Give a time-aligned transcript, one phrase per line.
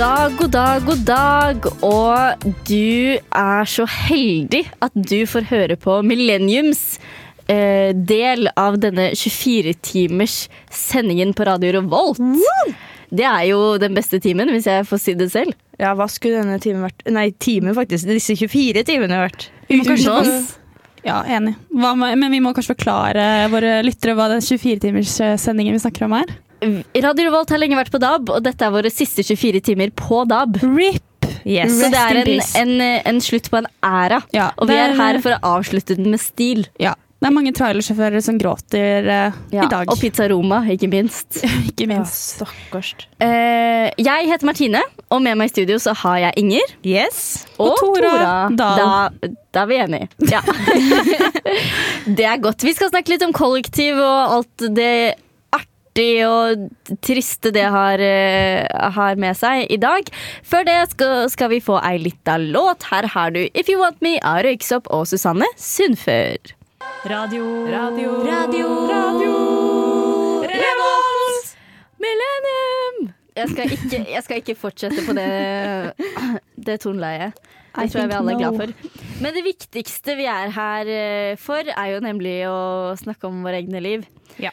[0.00, 1.66] Dag, god dag, god dag.
[1.84, 6.94] Og du er så heldig at du får høre på Millenniums
[7.44, 10.38] eh, del av denne 24-timers
[10.72, 12.22] sendingen på Radio Revolt.
[13.12, 15.52] Det er jo den beste timen, hvis jeg får si det selv.
[15.76, 17.04] Ja, hva skulle denne timen vært?
[17.12, 18.08] Nei, timen faktisk.
[18.08, 19.50] Disse 24 timene vært.
[19.68, 20.54] Uten oss.
[21.04, 21.58] Ja, enig.
[21.76, 26.22] Hva med, men vi må kanskje forklare våre lyttere hva den 24-timerssendingen vi snakker om
[26.22, 26.38] er.
[26.60, 30.24] Radio Revolt har lenge vært på DAB, og dette er våre siste 24 timer på
[30.28, 30.60] DAB.
[30.64, 31.06] RIP!
[31.48, 31.78] Yes.
[31.80, 32.80] Så det er en, en,
[33.14, 34.20] en slutt på en æra.
[34.36, 36.66] Ja, Og vi er her for å avslutte den med stil.
[36.82, 36.92] Ja.
[37.20, 39.90] Det er mange trailersjåfører som gråter uh, Ja, i dag.
[39.92, 41.42] Og Pizza Roma, ikke minst.
[41.68, 42.38] Ikke Ja, minst.
[42.38, 42.94] stakkars.
[43.20, 44.80] Uh, jeg heter Martine,
[45.12, 46.72] og med meg i studio så har jeg Inger.
[46.80, 47.44] Yes.
[47.58, 48.12] Og, Og Tora
[48.56, 48.56] Dahl.
[48.56, 50.08] Da, da er vi enige.
[50.32, 50.40] Ja.
[52.20, 52.64] det er godt.
[52.64, 54.92] Vi skal snakke litt om kollektiv og alt det
[55.90, 60.02] artig og triste det har, eh, har med seg i dag.
[60.42, 62.84] Før det skal, skal vi få ei lita låt.
[62.90, 66.38] Her har du If You Want Me av Røyksopp og Susanne Sundfør.
[67.04, 67.66] Radio.
[67.66, 68.24] Radio.
[68.24, 69.36] Radio.
[70.42, 71.56] Revolt!
[71.98, 73.12] Millennium!
[73.36, 75.94] Jeg skal, ikke, jeg skal ikke fortsette på det,
[76.66, 77.32] det toneleiet.
[77.70, 78.72] Det tror jeg vi alle er glad for.
[79.22, 83.62] Men det viktigste vi er her eh, for, er jo nemlig å snakke om våre
[83.62, 84.02] egne liv.
[84.42, 84.50] Ja.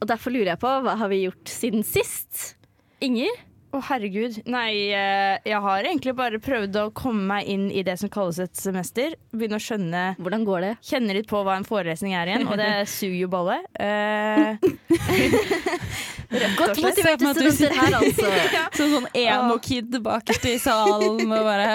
[0.00, 2.56] Og derfor lurer jeg på, hva har vi gjort siden sist?
[3.04, 3.32] Inger?
[3.76, 4.38] Å, herregud.
[4.48, 8.38] Nei, eh, jeg har egentlig bare prøvd å komme meg inn i det som kalles
[8.40, 9.16] et semester.
[9.36, 10.72] Begynne å skjønne Hvordan går det?
[10.86, 13.60] Kjenne litt på hva en forelesning er igjen, og det suger jo balle.
[13.76, 14.56] Eh,
[16.56, 18.30] Godt motivert studenter her, altså.
[18.78, 21.68] Som sånn emo-kid bakerst i salen og bare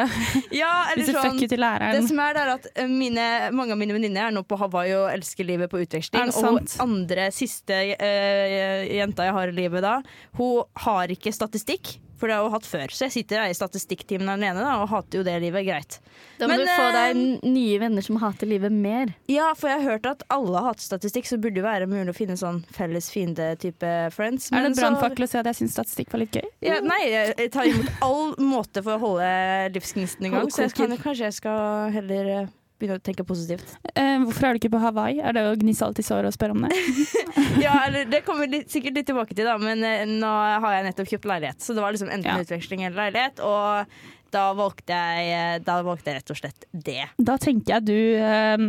[0.52, 3.76] Ja, eller Hvis sånn fucker til Det som er, det er at eh, mine, mange
[3.76, 6.20] av mine venninner er nå på Hawaii og elsker livet på utveksling.
[6.20, 9.98] Er det Og andre siste uh, jenta jeg har i livet da,
[10.40, 11.91] hun har ikke statistikk.
[12.22, 12.92] For det har jeg jo hatt før.
[12.94, 15.66] Så jeg sitter i statistikktimen alene da, og hater jo det livet.
[15.66, 15.98] Greit.
[16.38, 19.16] Da må Men, du få eh, deg nye venner som hater livet mer.
[19.32, 22.14] Ja, for jeg har hørt at alle har hatt statistikk, så burde det være mulig
[22.14, 24.52] å finne sånn felles fiende-type friends.
[24.52, 26.46] Er det Men en brannfakkel å si at jeg syns statistikk var litt gøy?
[26.66, 29.34] Ja, nei, jeg tar imot all måte for å holde
[29.74, 30.54] livsgnisten i gang.
[30.54, 32.50] Så jeg kan, kanskje jeg skal heller eh,
[32.82, 33.76] begynne å tenke positivt.
[33.94, 35.20] Eh, hvorfor er du ikke på Hawaii?
[35.22, 36.78] Er det å gni salt i såret og spørre om det?
[37.64, 40.30] Ja, Det kommer litt, sikkert litt tilbake til, da, men eh, nå
[40.64, 41.62] har jeg nettopp kjøpt leilighet.
[41.64, 42.40] Så det var liksom enten Ja.
[42.42, 43.96] utveksling eller leilighet, og
[44.32, 47.02] da valgte, jeg, eh, da valgte jeg rett og slett det.
[47.20, 48.68] Da tenker jeg du eh,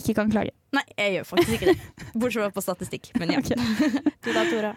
[0.00, 0.54] ikke kan klage.
[0.74, 1.92] Nei, jeg gjør faktisk ikke det.
[2.18, 3.12] Bortsett fra på statistikk.
[3.20, 3.42] Men ja.
[3.44, 3.56] Okay.
[4.24, 4.74] Du da, Tora?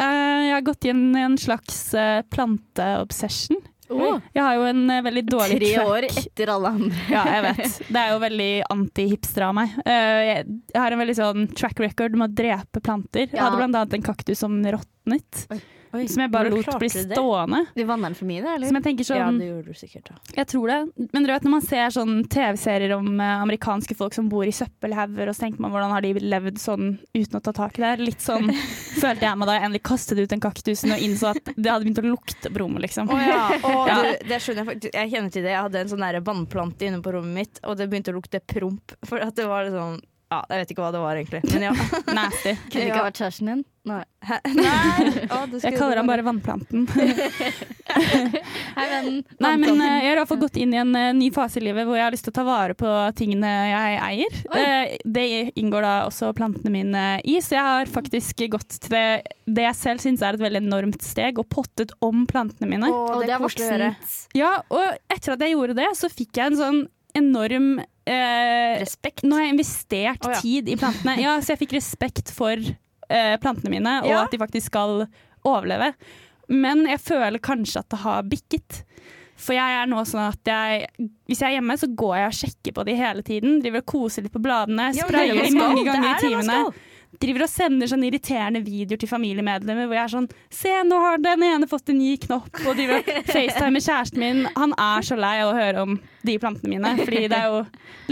[0.00, 3.58] Uh, jeg har gått inn i en slags uh, planteobsession.
[3.90, 5.88] Åh, Jeg har jo en uh, veldig dårlig tre track.
[5.94, 7.00] år etter alle andre.
[7.14, 7.80] Ja, jeg vet.
[7.88, 9.74] Det er jo veldig anti-hipster av meg.
[9.82, 13.26] Uh, jeg, jeg har en veldig sånn track record med å drepe planter.
[13.28, 17.02] Jeg hadde blant annet en kaktus som råtnet, Oi, som jeg bare lot bli det?
[17.16, 17.60] stående.
[17.74, 18.70] Du vanner den for mye, eller?
[18.70, 20.10] Som jeg tenker Ja, sånn det gjorde du sikkert.
[20.10, 20.18] da.
[20.36, 21.08] Jeg tror det.
[21.12, 24.54] Men du vet når man ser sånn TV-serier om eh, amerikanske folk som bor i
[24.54, 27.82] søppelhauger, og så tenker man hvordan har de levd sånn uten å ta tak i
[27.82, 27.92] det?
[28.04, 28.50] Litt sånn
[29.02, 31.84] følte jeg meg da jeg endelig kastet ut den kaktusen og innså at det hadde
[31.88, 33.10] begynt å lukte på rommet, liksom.
[33.10, 33.98] Å ja, og Ja.
[34.04, 34.92] Du, det skjønner jeg.
[34.94, 35.54] Jeg kjenner til det.
[35.56, 38.94] Jeg hadde en sånn vannplante inne på rommet mitt, og det begynte å lukte promp.
[39.08, 39.98] For at det var sånn
[40.30, 41.40] Ja, jeg vet ikke hva det var egentlig.
[41.50, 41.70] Men ja.
[42.20, 42.52] Nasty.
[42.70, 42.98] Kunne det ikke Ja.
[43.00, 43.62] ha vært kjæresten din?
[43.90, 44.02] Nei.
[44.28, 44.36] Hæ?
[44.54, 45.24] Nei.
[45.26, 46.84] Å, Jeg kaller det han bare vannplanten.
[48.76, 49.16] Hei, vennen.
[49.42, 51.58] Nei, men eh, jeg har i hvert fall gått inn i en eh, ny fase
[51.60, 54.38] i livet hvor jeg har lyst til å ta vare på tingene jeg eier.
[54.52, 54.60] Oi.
[54.62, 55.26] Eh, det
[55.60, 59.04] inngår da også plantene mine i, så jeg har faktisk gått til det,
[59.50, 62.90] det jeg selv syns er et veldig enormt steg, og pottet om plantene mine.
[62.92, 64.14] Å, det er voksent.
[64.38, 66.82] Ja, og etter at jeg gjorde det, så fikk jeg en sånn
[67.18, 67.80] enorm
[68.10, 69.24] eh, Respekt.
[69.24, 70.40] Nå har jeg investert oh, ja.
[70.42, 71.16] tid i plantene.
[71.22, 74.24] Ja, så jeg fikk respekt for eh, plantene mine, og Ja.
[74.24, 75.06] at de faktisk skal
[75.46, 75.92] overleve.
[76.50, 78.82] Men jeg føler kanskje at det har bikket.
[79.40, 82.38] For jeg er nå sånn at jeg, hvis jeg er hjemme, så går jeg og
[82.42, 83.60] sjekker på de hele tiden.
[83.64, 86.58] Driver og koser litt på bladene, er sprayer ja, de mange ganger i timene.
[87.20, 91.18] Driver og sender sånne irriterende videoer til familiemedlemmer hvor jeg er sånn Se, nå har
[91.18, 94.44] den ene fått en ny knopp, og driver og facetimer kjæresten min.
[94.54, 95.96] Han er så lei av å høre om
[96.26, 96.90] de plantene mine.
[97.00, 97.60] Fordi det er jo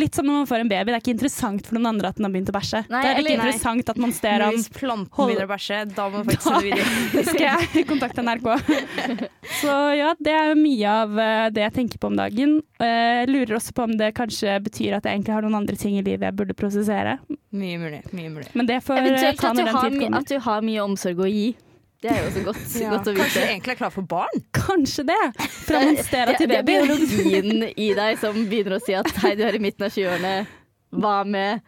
[0.01, 0.89] litt som når man får en baby.
[0.91, 2.81] Det er ikke interessant for noen andre at den har begynt å bæsje.
[2.89, 5.81] Nei, det er ikke interessant at man ser Men Hvis planten Hold- begynner å bæsje,
[5.97, 7.25] da må man faktisk sende video.
[7.33, 7.45] Skal
[7.75, 8.49] jeg kontakte NRK?
[9.61, 12.59] Så ja, det er jo mye av eh, det jeg tenker på om dagen.
[12.81, 15.77] Eh, Jeg lurer også på om det kanskje betyr at jeg egentlig har noen andre
[15.81, 17.19] ting i livet jeg burde prosessere.
[17.53, 18.03] Mye mulig.
[18.13, 18.51] mye mulig.
[18.55, 20.19] Men det får eh, Eventuelt ta når den tid kommer.
[20.23, 21.47] at du har mye omsorg å gi.
[22.03, 22.91] Det er jo også godt, Ja.
[22.95, 24.43] godt å Kanskje du egentlig er klar for barn?
[24.55, 25.17] Kanskje det!
[25.67, 26.53] Fra monstera til baby.
[26.53, 29.89] det er biologien i deg som begynner å si at hei, du er i midten
[29.89, 30.37] av 20-årene.
[30.95, 31.61] Hva med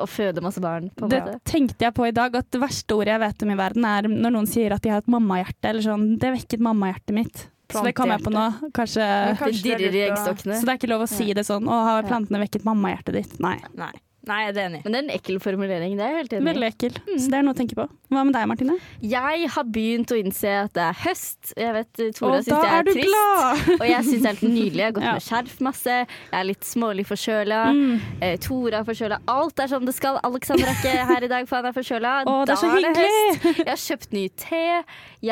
[0.00, 0.88] å føde masse barn?
[0.96, 1.40] På en Det måte?
[1.44, 4.08] tenkte jeg på i dag, at det verste ordet jeg vet om i verden, er
[4.08, 5.68] når noen sier at de har et mammahjerte.
[5.68, 7.44] Eller sånn, det vekket mammahjertet mitt.
[7.68, 8.46] Så det kom jeg på nå.
[8.72, 9.04] Kanskje
[9.36, 10.56] kanskje det er dirrer i eggstokkene.
[10.56, 11.68] Så det er ikke lov å si det sånn.
[11.68, 13.34] Å, har plantene vekket mammahjertet ditt?
[13.44, 13.58] Nei.
[13.76, 13.92] Nei.
[14.28, 14.80] Nei, jeg er enig.
[14.84, 15.94] Men det er en ekkel formulering.
[15.96, 16.48] Det er jeg helt enig i.
[16.52, 16.96] Veldig ekkel.
[17.16, 17.86] Så det er noe å tenke på.
[18.12, 18.74] Hva med deg, Martine?
[19.04, 21.52] Jeg har begynt å innse at det er høst.
[21.56, 23.08] Jeg vet Tora Og syns jeg er, er du trist.
[23.08, 23.72] glad!
[23.78, 24.82] Og jeg syns det er helt nydelig.
[24.82, 25.12] Jeg har gått Ja.
[25.18, 25.96] med skjerf masse.
[26.04, 27.60] Jeg er litt smålig forkjøla.
[27.78, 27.94] Mm.
[28.28, 29.20] Eh, Tora er forkjøla.
[29.38, 30.20] Alt er som det skal.
[30.28, 32.14] Alexander er ikke her i dag, for han er forkjøla.
[32.28, 33.08] Å, det er så hyggelig!
[33.38, 33.62] høst.
[33.64, 34.64] Jeg har kjøpt ny te.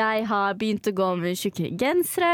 [0.01, 2.33] Jeg har begynt å gå med tjukkere gensere.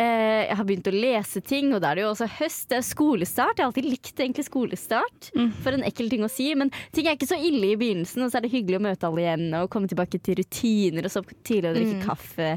[0.00, 2.68] Eh, jeg har begynt å lese ting, og da er det jo også høst.
[2.70, 3.58] Det er skolestart.
[3.58, 5.28] Jeg har alltid likt egentlig skolestart.
[5.36, 5.50] Mm.
[5.60, 6.46] For en ekkel ting å si.
[6.56, 9.10] Men ting er ikke så ille i begynnelsen, og så er det hyggelig å møte
[9.10, 12.06] alle igjen og komme tilbake til rutiner og så tidlig å drikke Mm.
[12.06, 12.50] kaffe.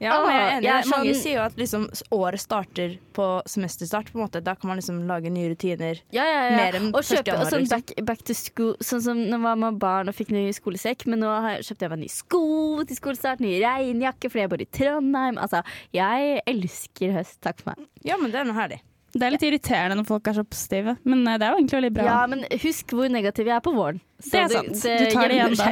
[0.00, 0.66] Ja, men jeg er enig.
[0.66, 1.86] Jeg Mange sier jo at liksom,
[2.16, 4.10] året starter på semesterstart.
[4.10, 4.40] På en måte.
[4.44, 6.00] Da kan man liksom lage nye rutiner.
[6.14, 6.56] Ja, ja, ja.
[6.56, 7.10] Mer enn og 1.
[7.10, 7.74] kjøpe og sånn liksom.
[7.76, 8.74] back, back to school.
[8.84, 11.04] Sånn som når man var barn og fikk ny skolesekk.
[11.10, 12.44] Men nå har jeg, kjøpte jeg meg ny sko
[12.88, 15.40] til skolestart, ny regnjakke fordi jeg bor i Trondheim.
[15.40, 15.64] Altså,
[15.96, 17.40] jeg elsker høst.
[17.44, 17.90] Takk for meg.
[18.06, 18.80] Ja, men det er herlig.
[19.10, 21.78] Det er litt irriterende når folk er så positive, men eh, det er jo egentlig
[21.80, 22.04] veldig bra.
[22.06, 23.98] Ja, men husk hvor negativ jeg er på våren.
[24.20, 24.82] Så Det er sant.
[24.84, 25.70] Du tar det igjen da.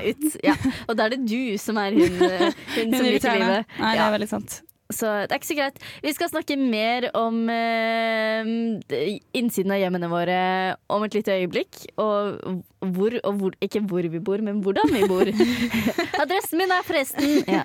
[0.49, 0.57] Ja.
[0.89, 3.77] Og da er det du som er hun, hun, hun som liker livet.
[3.79, 4.59] Nei, det er veldig sant.
[4.89, 5.81] Så det er ikke så greit.
[6.01, 8.49] Vi skal snakke mer om eh,
[9.37, 10.39] innsiden av hjemmene våre
[10.89, 11.83] om et lite øyeblikk.
[12.01, 12.65] Og
[12.95, 15.29] hvor og hvor Ikke hvor vi bor, men hvordan vi bor.
[16.23, 17.65] Adressen min er forresten ja.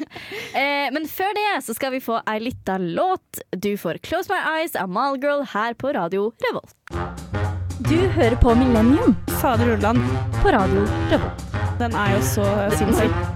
[0.58, 3.44] eh, Men før det så skal vi få ei lita låt.
[3.56, 6.76] Du får 'Close My Eyes' av Malgirl her på Radio Revolt.
[7.88, 10.04] Du hører på Millennium Fader Ulland,
[10.42, 11.48] på Radio Revolt.
[11.80, 12.46] den er jo så
[12.78, 13.33] sinnssyk.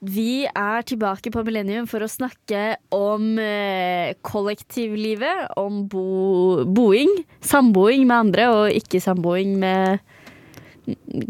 [0.00, 7.10] Vi er tilbake på Millennium for å snakke om eh, kollektivlivet, om bo boing.
[7.44, 10.00] Samboing med andre, og ikke samboing med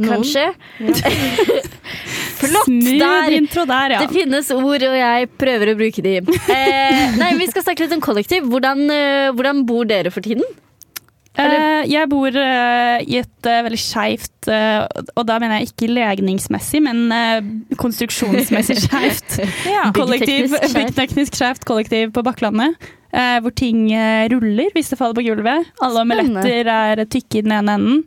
[0.01, 0.53] Kanskje.
[2.41, 2.71] Flott!
[2.71, 3.35] Der!
[3.35, 4.05] intro der, ja.
[4.05, 6.15] Det finnes ord, og jeg prøver å bruke de.
[6.23, 8.47] Eh, nei, Vi skal snakke litt om kollektiv.
[8.55, 10.47] Hvordan, eh, hvordan bor dere for tiden?
[11.39, 16.81] Eh, jeg bor eh, i et eh, veldig skeivt, og da mener jeg ikke legningsmessig,
[16.83, 17.05] men
[17.81, 19.39] konstruksjonsmessig skeivt.
[19.97, 22.75] kollektiv, Byggteknisk skjevt kollektiv på Bakklandet.
[23.43, 23.89] hvor ting
[24.31, 25.71] ruller hvis det faller på gulvet.
[25.83, 28.05] Alle omeletter er tykke i den ene enden.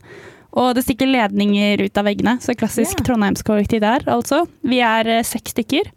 [0.53, 2.37] Og det stikker ledninger ut av veggene.
[2.43, 3.07] Så klassisk Ja.
[3.09, 4.43] Trondheimskollektiv der, altså.
[4.63, 5.89] Vi er seks stykker.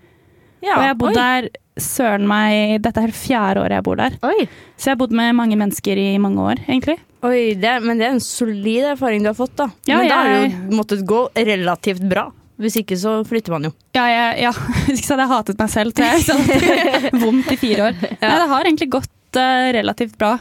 [0.66, 4.14] Ja, og jeg har bodd der søren meg Dette er fjerde året jeg bor der.
[4.24, 4.46] Oi,
[4.76, 6.96] Så jeg har bodd med mange mennesker i mange år, egentlig.
[7.26, 9.66] Oi, det, men det er en solid erfaring du har fått, da.
[9.88, 12.26] Ja, men da har jeg- det jo måttet gå relativt bra.
[12.56, 13.72] Hvis ikke så flytter man jo.
[13.92, 14.52] Ja, ja, ja.
[14.86, 17.98] Hvis ikke så hadde jeg hatet meg selv til jeg hadde vondt i fire år.
[18.00, 20.38] Nei, det har egentlig gått uh, relativt bra.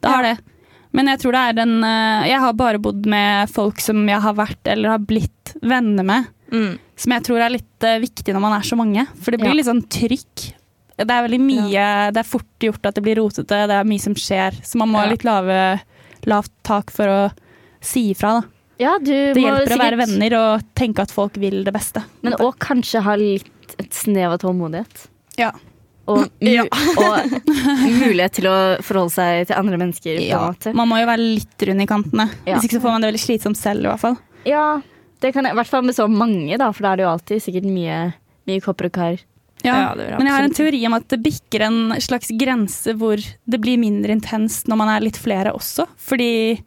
[0.00, 0.36] Det har det.
[0.94, 4.22] Men jeg tror det er en uh, Jeg har bare bodd med folk som jeg
[4.22, 6.30] har vært eller har blitt venner med.
[6.54, 6.76] Mm.
[6.96, 9.04] Som jeg tror er litt eh, viktig når man er så mange.
[9.20, 9.56] For det blir Ja.
[9.58, 10.46] litt sånn trykk.
[10.96, 14.00] Det er veldig mye Det er fort gjort at det blir rotete, det er mye
[14.00, 14.56] som skjer.
[14.64, 15.80] Så man må ha litt lave,
[16.24, 17.18] lavt tak for å
[17.84, 18.46] si ifra, da.
[18.80, 22.02] ja, du Det hjelper å være venner og tenke at folk vil det beste.
[22.24, 25.06] Men òg kanskje ha litt et snev av tålmodighet.
[25.36, 25.52] Ja.
[26.08, 26.62] Og, Ja.
[26.64, 27.30] og
[27.82, 30.18] mulighet til å forholde seg til andre mennesker.
[30.24, 32.28] Ja, man må jo være litt rund i kantene.
[32.46, 32.56] Ja.
[32.56, 33.84] Hvis ikke så får man det veldig slitsomt selv.
[33.84, 34.16] i hvert fall.
[34.46, 34.80] ja,
[35.22, 37.12] det kan jeg, i hvert fall med så mange, da, for da er det jo
[37.14, 37.98] alltid sikkert mye,
[38.48, 39.18] mye kopper og kar.
[39.64, 39.74] Ja.
[39.74, 43.16] Ja, det Men jeg har en teori om at det bikker en slags grense hvor
[43.18, 45.86] det blir mindre intenst når man er litt flere også.
[45.98, 46.60] Fordi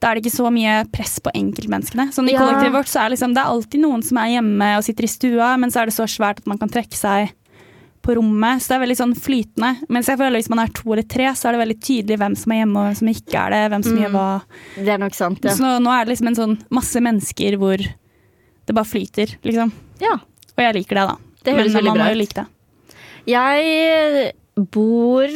[0.00, 2.08] da er det ikke så mye press på enkeltmenneskene.
[2.12, 2.40] Sånn I Ja.
[2.40, 5.12] kollektivet vårt så er liksom, det er alltid noen som er hjemme og sitter i
[5.12, 7.32] stua, men så er det så svært at man kan trekke seg
[8.06, 8.62] på rommet.
[8.62, 9.70] Så det er veldig sånn flytende.
[9.92, 12.36] Mens jeg føler hvis man er to eller tre, så er det veldig tydelig hvem
[12.38, 13.62] som er hjemme og hvem som ikke er det.
[13.74, 14.02] Hvem som Mm.
[14.04, 14.28] gjør hva.
[14.76, 15.50] Det er nok sant, ja.
[15.58, 19.72] Så nå, nå er det liksom en sånn masse mennesker hvor det bare flyter, liksom.
[20.00, 20.14] ja.
[20.56, 21.16] Og jeg liker det, da.
[21.44, 22.16] Det høres veldig bra ut.
[22.16, 22.46] like det.
[23.26, 24.32] Jeg
[24.72, 25.28] bor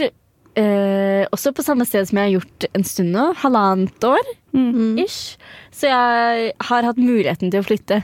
[0.59, 3.29] Uh, også på samme sted som jeg har gjort en stund nå.
[3.39, 4.99] Halvannet år, Mm.
[4.99, 5.39] ish.
[5.73, 8.01] Så jeg har hatt muligheten til å flytte.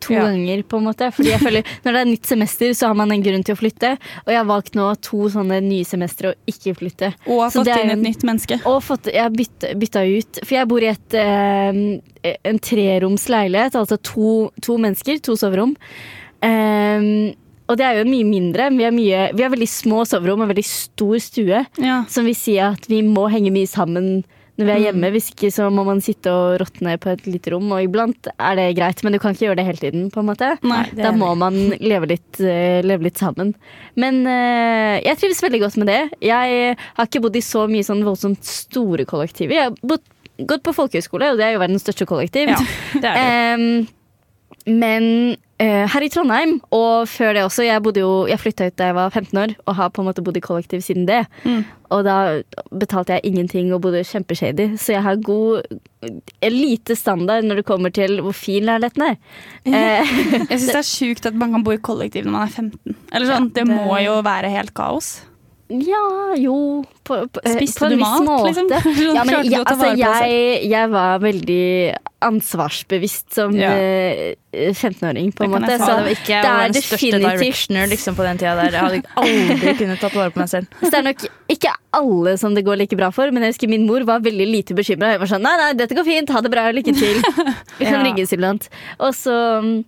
[0.00, 0.24] To Ja.
[0.28, 1.08] ganger, på en måte.
[1.10, 3.58] Fordi jeg føler Når det er nytt semester, så har man en grunn til å
[3.58, 3.90] flytte.
[4.26, 7.14] Og jeg har valgt nå to sånne nye semestre å ikke flytte.
[7.26, 8.60] Og har Så fått inn et nytt menneske.
[8.64, 13.26] Og fått, jeg har bytta, bytta ut For jeg bor i et, eh, en treroms
[13.28, 15.74] leilighet, altså to, to mennesker, to soverom.
[16.42, 17.34] Um,
[17.68, 18.70] og det er jo mye mindre.
[18.72, 21.66] Vi har, mye, vi har veldig små soverom og veldig stor stue.
[21.82, 22.04] Ja.
[22.08, 24.22] Som vil si at vi må henge mye sammen
[24.58, 25.10] når vi er hjemme.
[25.14, 27.70] Hvis ikke så må man sitte og råtne på et lite rom.
[27.76, 30.08] Og iblant er det greit, men du kan ikke gjøre det hele tiden.
[30.10, 30.50] på en måte.
[30.66, 33.54] Nei, da må man leve litt, eh, leve litt sammen.
[33.96, 36.00] Men eh, jeg trives veldig godt med det.
[36.26, 39.54] Jeg har ikke bodd i så mye sånn voldsomt store kollektiver.
[39.54, 40.02] Jeg har bodd,
[40.38, 42.50] gått på folkehøyskole, og det er jo verdens største kollektiv.
[42.50, 42.58] Ja,
[42.98, 43.28] det er det.
[43.54, 43.86] Em,
[44.68, 48.76] men eh, her i Trondheim, og før det også Jeg, bodde jo, jeg flytta ut
[48.78, 51.22] da jeg var 15 år, og har på en måte bodd i kollektiv siden det.
[51.44, 51.64] Mm.
[51.90, 52.16] Og da
[52.70, 55.62] betalte jeg ingenting og bodde kjempeshady, så jeg har god
[56.44, 59.16] Lite standard når det kommer til hvor fin leiligheten er.
[59.66, 59.72] Eh,
[60.04, 62.96] Jeg syns det er sjukt at man kan bo i kollektiv når man er 15.
[63.12, 65.16] Eller sånn, det, det- må jo være helt kaos.
[65.68, 68.46] Ja, jo På, på, eh, Spiste på en du viss mat, måte.
[68.48, 68.68] liksom?
[69.16, 71.64] Ja, men ja, altså, jeg, jeg var veldig
[72.24, 73.70] ansvarsbevisst som Ja.
[73.72, 74.34] eh,
[74.72, 75.76] 15-åring, på en måte.
[75.78, 78.72] Så det ikke det er definitivt liksom, på den tida der.
[78.72, 80.66] Jeg hadde aldri kunnet tatt vare på meg selv.
[80.82, 83.68] Så det er nok ikke alle som det går like bra for, men jeg husker
[83.70, 85.12] min mor var veldig lite bekymra.
[85.14, 87.20] Hun var sånn nei, nei, dette går fint, ha det bra, lykke til.
[87.78, 88.02] Vi kan Ja.
[88.08, 88.68] ringes iblant.
[88.98, 89.84] Og så mm,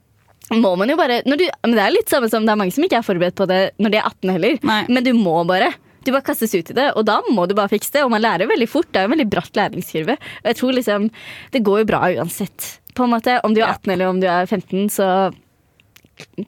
[0.50, 2.84] må man jo bare du, Men det er litt samme som det er mange som
[2.86, 4.58] ikke er forberedt på det når de er 18 heller.
[4.66, 4.80] Nei.
[4.90, 5.72] Men du må bare.
[6.02, 8.04] Du bare kastes ut i det, og da må du bare fikse det.
[8.06, 8.88] Og man lærer veldig fort.
[8.90, 10.16] Det er en veldig bratt læringskurve.
[10.16, 11.10] Og jeg tror liksom
[11.52, 12.70] Det går jo bra uansett.
[12.96, 15.08] På en måte, Om du er 18 eller om du er 15, så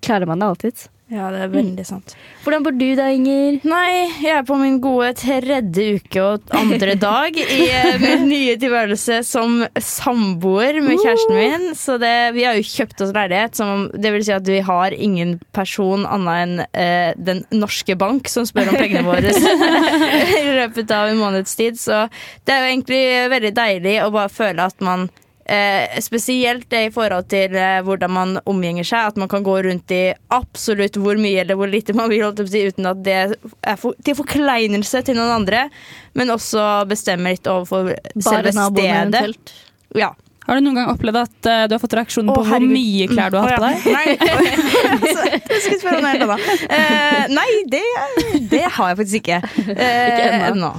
[0.02, 0.88] klarer man det alltid.
[1.12, 2.14] Ja, det er veldig sant.
[2.40, 3.58] Hvordan bor du da, Inger?
[3.68, 3.88] Nei,
[4.22, 9.18] jeg er på min gode tredje uke og andre dag i eh, min nye tilværelse
[9.28, 11.66] som samboer med kjæresten min.
[11.76, 13.60] Så det, vi har jo kjøpt oss leilighet.
[13.60, 18.32] Som, det vil si at vi har ingen person annet enn eh, den norske bank
[18.32, 19.36] som spør om pengene våre
[20.40, 21.76] i løpet av en måneds tid.
[21.76, 22.06] Så
[22.46, 23.02] det er jo egentlig
[23.36, 25.10] veldig deilig å bare føle at man
[25.44, 29.12] Eh, spesielt det i forhold til eh, hvordan man omgjenger seg.
[29.12, 30.02] At man kan gå rundt i
[30.34, 34.18] absolutt hvor mye eller hvor lite man vil, si, uten at det er for, til
[34.18, 35.66] forkleinelse til noen andre.
[36.18, 39.00] Men også bestemme litt overfor selve naboene stedet.
[39.00, 39.56] eventuelt.
[39.98, 40.12] Ja.
[40.46, 43.30] Har du noen gang opplevd at uh, du har fått reaksjon på hvor mye klær
[43.30, 43.76] du har hatt på deg?
[43.94, 44.06] Nei,
[46.02, 46.64] annet.
[46.66, 47.82] Eh, nei, det,
[48.50, 49.38] det har jeg faktisk ikke.
[49.62, 50.70] Ikke ennå.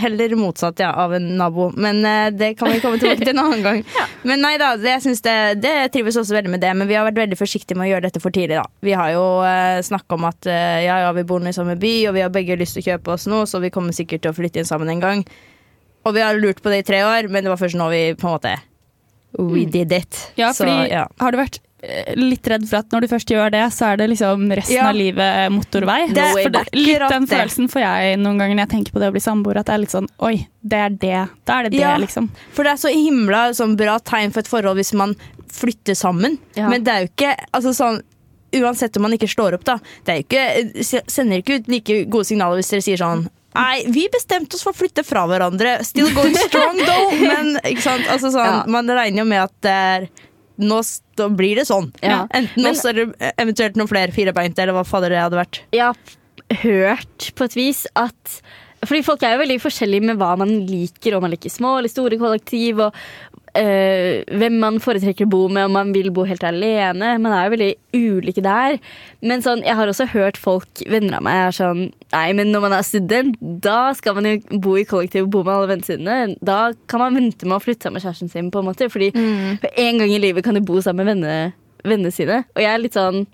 [0.00, 2.00] Heller motsatt ja, av en nabo, men
[2.36, 3.82] det kan vi komme tilbake til en annen gang.
[4.26, 6.96] Men nei da, det, jeg synes det, det trives også veldig med det, men vi
[6.98, 8.56] har vært veldig forsiktige med å gjøre dette for tidlig.
[8.58, 8.64] da.
[8.82, 11.92] Vi har jo uh, snakka om at ja, ja, vi bor nå i samme by,
[12.08, 14.32] og vi har begge lyst til å kjøpe oss noe, så vi kommer sikkert til
[14.32, 15.26] å flytte inn sammen en gang.
[16.06, 18.02] Og vi har lurt på det i tre år, men det var først nå vi
[18.18, 18.56] på en måte
[19.38, 20.32] We did it.
[20.36, 21.06] Ja, Så, fordi ja.
[21.20, 23.96] Har du vært eh, litt redd for at når du først gjør det, så er
[24.00, 24.88] det liksom resten Ja.
[24.88, 25.98] av livet motorvei?
[26.12, 29.00] Det er For det, litt den følelsen får jeg noen ganger når jeg tenker på
[29.02, 29.60] det å bli samboer.
[29.60, 31.28] At det er litt sånn oi, det er det.
[31.44, 31.96] Da er det det, Ja.
[32.00, 32.30] liksom.
[32.52, 35.14] For det er så himla sånn, bra tegn for et forhold hvis man
[35.52, 36.38] flytter sammen.
[36.56, 36.68] Ja.
[36.68, 38.02] Men det er jo ikke altså, sånn
[38.56, 39.74] Uansett om man ikke slår opp, da.
[40.06, 43.26] Det er jo ikke, sender ikke ut like gode signaler hvis dere sier sånn
[43.56, 45.78] Nei, vi bestemte oss for å flytte fra hverandre.
[45.88, 47.10] Still going strong, though.
[47.30, 48.06] Men ikke sant?
[48.12, 48.62] Altså, sånn, Ja.
[48.68, 50.08] man regner jo med at det er
[50.56, 50.78] nå
[51.36, 51.90] blir det sånn.
[52.02, 52.22] Ja.
[52.32, 55.60] Enten Men- oss eller eventuelt noen flere firebeinte, eller hva fader det hadde vært.
[55.76, 55.96] Jeg har
[56.62, 58.40] hørt på et vis at
[58.86, 61.88] Fordi folk er jo veldig forskjellige med hva man liker, om man liker små eller
[61.90, 62.94] store kollektiv, og
[63.60, 67.14] øh, hvem man foretrekker å bo med, om man vil bo helt alene.
[67.22, 68.78] Man er jo veldig ulike der.
[69.26, 72.62] Men sånn, jeg har også hørt folk, venner av meg, er sånn Nei, men når
[72.62, 75.88] man er student, da skal man jo bo i kollektiv og bo med alle vennene
[75.88, 76.36] sine.
[76.46, 78.86] Da kan man vente med å flytte sammen med kjæresten sin, på en måte.
[78.92, 82.44] Fordi for en gang i livet kan du bo sammen med vennene, vennene sine.
[82.54, 83.26] Og jeg er litt sånn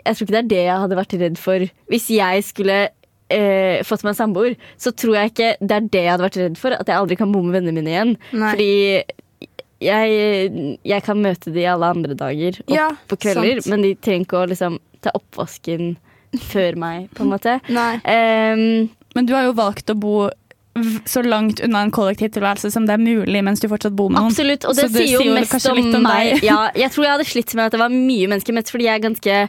[0.00, 1.66] jeg tror ikke det er det jeg hadde vært redd for.
[1.92, 2.78] Hvis jeg skulle
[3.30, 6.60] eh, fått meg samboer, så tror jeg ikke det er det jeg hadde vært redd
[6.60, 6.76] for.
[6.76, 8.14] At jeg aldri kan bo med vennene mine igjen.
[8.32, 8.52] Nei.
[8.54, 8.70] Fordi
[9.80, 13.70] jeg, jeg kan møte de alle andre dager opp Ja, på kvelder, sant.
[13.72, 15.94] men de trenger ikke å liksom, ta oppvasken
[16.50, 17.56] før meg, på en måte.
[17.80, 17.94] Nei.
[18.04, 20.28] Ehm, Men du har jo valgt å bo
[21.04, 24.30] så langt unna en kollektivtilværelse som det er mulig, mens du fortsatt bor med noen.
[24.30, 26.38] Absolutt, og det, det sier jo mest om, om meg.
[26.46, 29.00] Ja, jeg tror jeg hadde slitt med at det var mye mennesker, mest fordi jeg
[29.00, 29.40] er ganske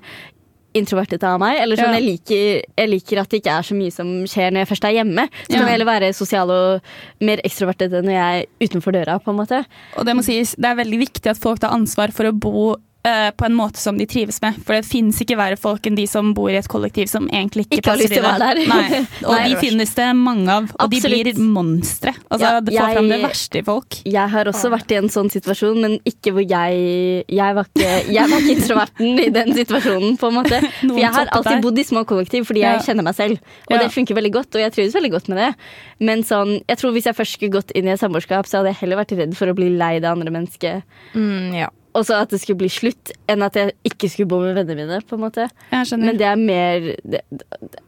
[0.73, 1.59] introvertet av meg.
[1.61, 1.99] Eller sånn, Ja.
[1.99, 4.85] jeg, liker, jeg liker at det ikke er så mye som skjer når jeg først
[4.89, 5.27] er hjemme.
[5.27, 5.57] Så Ja.
[5.57, 6.81] kan jeg heller være sosial og
[7.21, 9.19] mer ekstrovertet enn når jeg er utenfor døra.
[9.21, 9.65] på en måte.
[9.97, 12.75] Og det må sies, det er veldig viktig at folk tar ansvar for å bo
[13.03, 14.57] på en måte som de trives med.
[14.65, 17.65] For det finnes ikke verre folk enn de som bor i et kollektiv som egentlig
[17.65, 18.39] ikke, Ikke passer lyst til å i det.
[18.41, 18.67] være der.
[18.69, 18.99] Nei.
[19.27, 19.47] Og Nei.
[19.49, 21.25] de finnes det mange av, og Absolutt.
[21.25, 22.13] de blir monstre.
[22.29, 23.97] Altså, Ja, det får fram det jeg- verste i folk.
[24.05, 27.89] Jeg har også vært i en sånn situasjon, men ikke hvor jeg Jeg var ikke,
[28.13, 30.61] jeg var ikke introverten i den situasjonen, på en måte.
[30.81, 32.85] For jeg har alltid bodd i små kollektiv fordi jeg Ja.
[32.85, 33.39] kjenner meg selv.
[33.69, 33.77] Og Ja.
[33.83, 35.55] det funker veldig godt, og jeg trives veldig godt med det.
[35.99, 38.73] Men sånn, jeg tror hvis jeg først skulle gått inn i et samboerskap, så hadde
[38.73, 40.83] jeg heller vært redd for å bli lei det andre mennesket.
[41.15, 41.67] Mm, ja.
[41.91, 44.85] Og så at det skulle bli slutt, enn at jeg ikke skulle bo med vennene
[44.87, 44.99] mine.
[45.07, 45.47] på en måte.
[45.71, 45.99] Jeg.
[45.99, 47.21] Men det er mer det,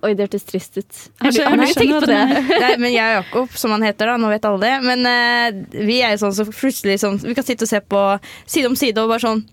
[0.04, 1.02] Oi, det hørtes trist ut.
[1.22, 2.22] Har du, har du tenkt på det?
[2.52, 4.74] Nei, men jeg og Jakob, som han heter, da, nå vet alle det.
[4.84, 8.02] Men uh, vi er jo sånn så plutselig sånn Vi kan sitte og se på
[8.44, 9.44] side om side og bare sånn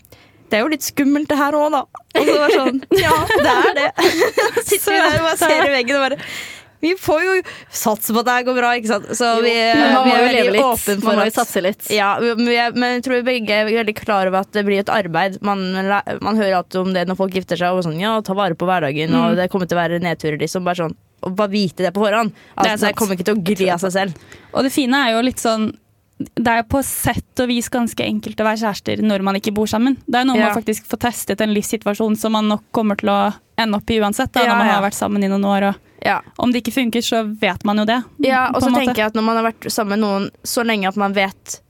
[0.50, 1.84] Det er jo litt skummelt det her òg, da.
[2.18, 3.90] Og så bare sånn Ja, det er det.
[4.70, 6.24] Sitter vi der og bare ser i veggen og bare
[6.80, 7.32] Vi får jo
[7.68, 9.08] satse på at det her går bra, ikke sant.
[9.18, 11.90] Så vi, jo, vi er veldig åpne Man for må jo at satse litt.
[11.92, 14.80] ja, men jeg, men jeg tror vi begge er veldig klar over at det blir
[14.80, 15.36] et arbeid.
[15.44, 17.76] Man, man hører alltid om det når folk gifter seg.
[17.76, 20.40] Og sånn, ja, ta vare på hverdagen, og det kommer til å være nedturer.
[20.40, 20.96] Liksom, bare sånn,
[21.26, 22.32] og bare vite det på forhånd.
[22.56, 24.26] At Det er det, kommer ikke til å gli av seg selv.
[24.54, 25.70] Og det fine er jo litt sånn
[26.20, 29.64] det er på sett og vis ganske enkelt å være kjærester når man ikke bor
[29.70, 29.94] sammen.
[30.04, 30.50] Det er noe Ja.
[30.50, 33.96] man faktisk får testet en livssituasjon som man nok kommer til å ende opp i
[34.04, 34.28] uansett.
[34.32, 34.74] Da, Ja, når man ja.
[34.74, 35.70] har vært sammen i noen år.
[35.70, 36.20] Og Ja.
[36.38, 38.02] om det ikke funker, så vet man jo det.
[38.24, 40.88] Ja, og så tenker jeg at når man har vært sammen med noen så lenge
[40.88, 41.60] at man vet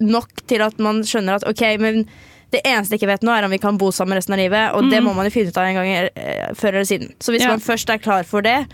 [0.00, 2.04] nok til at man skjønner at ok, men
[2.50, 4.72] det eneste jeg ikke vet nå, er om vi kan bo sammen resten av livet,
[4.74, 5.04] og det Mhm.
[5.06, 7.12] må man jo finne ut av en gang eh, før eller siden.
[7.20, 7.48] Så hvis Ja.
[7.48, 8.66] man først er klar for det,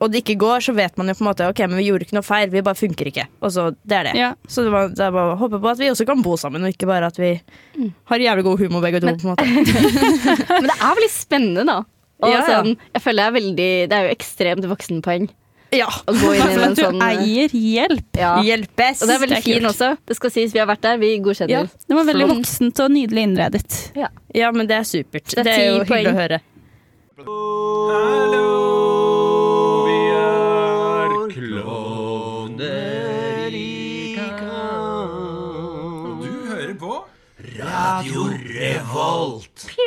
[0.00, 2.04] og det ikke går, så vet man jo på en måte ok, men vi gjorde
[2.06, 3.24] ikke noe feil, vi bare funker ikke.
[3.42, 4.14] Og så, det er det.
[4.14, 4.34] Ja.
[4.46, 6.62] Så det, var, det er bare å håpe på at vi også kan bo sammen,
[6.62, 7.32] og ikke bare at vi
[8.06, 9.06] har jævlig god humor begge to.
[9.08, 9.44] på en måte.
[10.60, 11.82] Men det er veldig spennende, da.
[12.20, 12.46] Og Ja, ja.
[12.48, 15.28] sånn, jeg føler det er veldig Det er jo ekstremt voksenpoeng
[15.70, 15.86] Ja.
[15.86, 18.16] å gå inn i en at du sånn eier hjelp.
[18.18, 18.32] ja.
[18.42, 19.02] Hjelpes!
[19.02, 19.70] Og det er veldig Det er fin kult.
[19.74, 19.88] også.
[20.08, 20.96] Det skal sies, vi har vært der.
[20.98, 21.50] Vi godkjenner.
[21.50, 21.62] Ja.
[21.88, 22.36] Det var veldig Flott.
[22.38, 23.92] voksent og nydelig innredet.
[24.34, 25.34] Ja, men det er supert.
[25.36, 26.06] er Det er, jo poeng.
[26.06, 26.40] hyggelig å høre.
[27.98, 34.32] Hallo, vi er klovner i kamp.
[36.22, 36.92] Du hører på
[37.58, 39.58] Radio Revolt.
[39.68, 39.84] Må ikke forveksles med radio.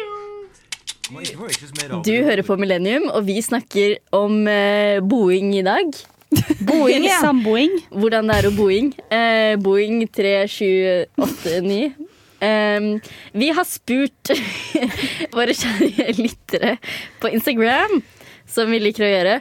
[1.11, 5.91] Du hører på Millennium, og vi snakker om eh, boing i dag.
[6.69, 7.17] Boing, ja.
[7.19, 7.73] Samboing.
[7.91, 8.93] Hvordan det er å boing.
[9.11, 11.91] Eh, boing 3789.
[12.41, 12.87] Um,
[13.37, 14.31] vi har spurt
[15.35, 16.71] våre kjære lyttere
[17.21, 17.99] på Instagram,
[18.49, 19.35] som vi liker å gjøre,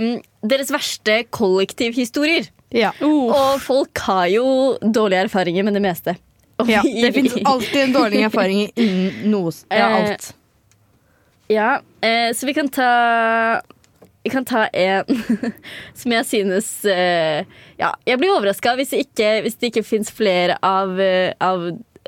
[0.00, 0.08] um,
[0.42, 2.48] deres verste kollektivhistorier.
[2.74, 2.90] Ja.
[3.04, 3.28] Uh.
[3.30, 4.46] Og folk har jo
[4.82, 6.16] dårlige erfaringer med det meste.
[6.58, 9.52] Og Ja, vi- det finnes alltid en dårlig erfaring innen noe.
[9.68, 10.32] Ja, Eh, alt.
[11.52, 13.60] Ja, eh, så vi kan ta
[14.22, 15.04] Vi kan ta en
[15.98, 17.44] som jeg synes eh,
[17.80, 21.66] Ja, jeg blir overraska hvis, hvis det ikke fins flere av, eh, av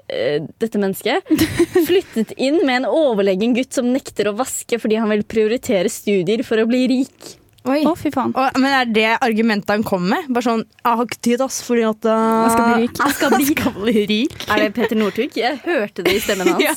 [0.08, 1.26] eh, dette mennesket.
[1.88, 6.44] Flyttet inn med en overlegen gutt som nekter å vaske fordi han vil prioritere studier
[6.46, 7.34] for å bli rik.
[7.64, 7.78] Oi.
[7.88, 8.34] Å, fy faen.
[8.36, 10.26] Og, men er det argumentet han kom med?
[10.28, 12.98] Bare sånn 'Jeg har ikke tid, ass, fordi at uh, Jeg skal bli rik.
[13.06, 14.34] Jeg skal bli, skal bli rik.
[14.52, 15.38] Er det Peter Northug?
[15.40, 16.60] Jeg hørte det i stemmen hans.
[16.64, 16.74] Ja.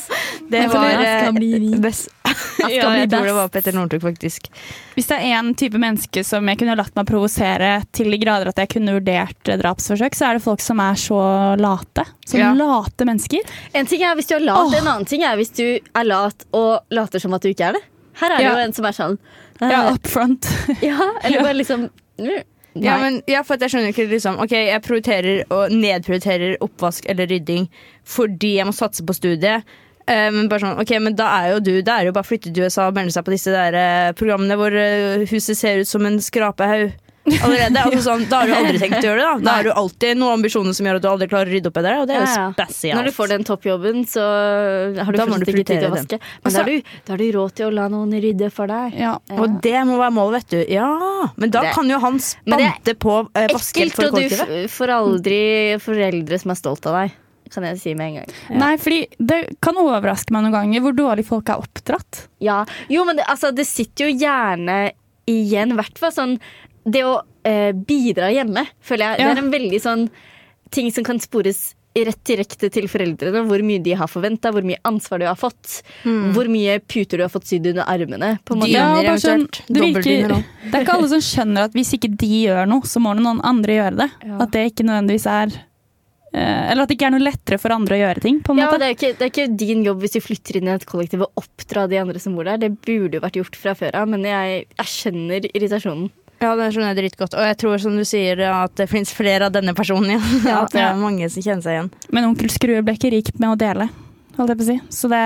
[0.48, 1.76] Det Jeg var jeg skal eh, bli rik.
[1.84, 2.08] best.
[2.56, 4.48] skal ja, bli jeg tror det var Petter Northug, faktisk.
[4.96, 8.48] Hvis det er én type menneske som jeg kunne latt meg provosere til de grader
[8.54, 11.20] at jeg kunne vurdert eh, drapsforsøk, så er det folk som er så
[11.60, 12.08] late.
[12.26, 12.54] Som Ja.
[12.56, 13.44] late mennesker.
[13.76, 14.80] En ting er hvis du er lat, Åh.
[14.80, 17.80] en annen ting er hvis du er lat og later som at du ikke er
[17.82, 17.84] det.
[18.20, 19.18] Her er det jo en som er sånn
[19.62, 20.48] Ja, up front.
[20.86, 21.88] Ja, eller bare liksom
[22.22, 22.38] mm,
[22.78, 27.30] Ja, men, ja, for jeg skjønner ikke liksom Ok, jeg prioriterer og nedprioriterer oppvask eller
[27.32, 27.70] rydding
[28.08, 29.66] fordi jeg må satse på studiet.
[30.08, 32.24] Eh, men bare sånn, ok, men da er jo du Da er det jo bare
[32.24, 34.78] å flytte til USA og melde seg på disse der eh, programmene hvor
[35.28, 36.94] huset ser ut som en skrapehaug
[37.36, 37.82] allerede.
[37.84, 39.28] Altså, sånn, da har du aldri tenkt å gjøre det.
[39.28, 41.72] Da Da har du alltid noen ambisjoner som gjør at du aldri klarer å rydde
[41.72, 42.00] opp etter det.
[42.02, 42.48] Og det er jo Ja, ja.
[42.58, 42.98] spesielt.
[43.00, 44.26] Når du får den toppjobben, så
[45.04, 46.20] har du du ikke tid til å vaske.
[46.20, 48.68] Men Altså- da har, du, da har du råd til å la noen rydde for
[48.68, 48.98] deg.
[48.98, 49.18] Ja.
[49.38, 50.74] Og det må være målet, vet du.
[50.74, 50.90] Ja,
[51.36, 54.22] Men da Det- kan jo han Men spante på eh, vaskehjelp Ekkelt, for og du
[54.30, 54.66] kollektivet.
[54.66, 55.42] f- får aldri
[55.82, 57.12] foreldre som er stolt av deg.
[57.50, 58.60] Kan jeg si med en gang.
[58.60, 62.28] Nei, fordi det kan overraske meg noen ganger hvor dårlig folk er oppdratt.
[62.44, 64.92] Ja, jo, men det, altså, det sitter jo gjerne
[65.28, 66.40] igjen, i hvert fall sånn
[66.88, 69.26] Det å eh, bidra hjemme, føler jeg.
[69.26, 69.34] Ja.
[69.34, 70.06] Det er en veldig sånn
[70.74, 73.42] ting som kan spores rett direkte til foreldrene.
[73.50, 75.80] Hvor mye de har forventa, hvor mye ansvar du har fått.
[76.06, 78.36] Hvor mye puter du har fått sydd under armene.
[78.46, 78.74] På en måte.
[78.76, 80.36] Dyner bare sånn, det, virker,
[80.68, 83.42] det er ikke alle som skjønner at hvis ikke de gjør noe, så må noen
[83.48, 84.08] andre gjøre det.
[84.30, 84.38] Ja.
[84.46, 87.98] At det ikke nødvendigvis er eh, Eller at det ikke er noe lettere for andre
[87.98, 88.40] å gjøre ting.
[88.46, 88.84] på en Ja, måte.
[88.84, 91.26] det, er ikke, det er ikke din jobb hvis du flytter inn i et kollektiv
[91.26, 92.62] og oppdra de andre som bor der.
[92.62, 96.12] Det burde jo vært gjort fra før av, men jeg, jeg skjønner irritasjonen.
[96.38, 97.38] Ja, det skjønner jeg dritgodt.
[97.38, 100.18] Og jeg tror, som du sier, at det fins flere av denne personen.
[100.46, 100.62] Ja.
[100.64, 101.94] at det er mange som kjenner seg igjen.
[102.14, 103.90] Men onkel Skrue ble ikke rik med å dele,
[104.38, 104.78] holdt jeg på å si.
[104.94, 105.24] Så det,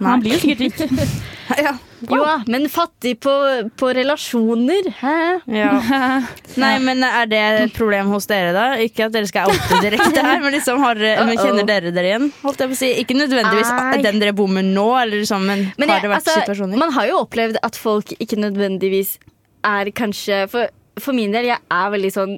[0.00, 0.08] Nei.
[0.08, 1.18] han blir jo sikkert rik.
[1.56, 1.76] Ja.
[2.10, 3.32] Jo men fattig på,
[3.78, 4.88] på relasjoner.
[4.98, 5.18] Hæ?
[5.46, 5.70] Ja.
[6.62, 8.64] Nei, men er det et problem hos dere, da?
[8.82, 11.44] Ikke at dere skal oute direkte her, men liksom har, men Uh-oh.
[11.46, 12.26] kjenner dere dere igjen?
[12.42, 12.90] Holdt jeg på å si.
[13.04, 14.02] Ikke nødvendigvis Ai.
[14.04, 16.82] den dere bor med nå, eller liksom, men, Men har det vært altså, situasjoner?
[16.82, 19.16] man har jo opplevd at folk ikke nødvendigvis
[19.66, 22.36] er kanskje For, for min del, jeg er veldig sånn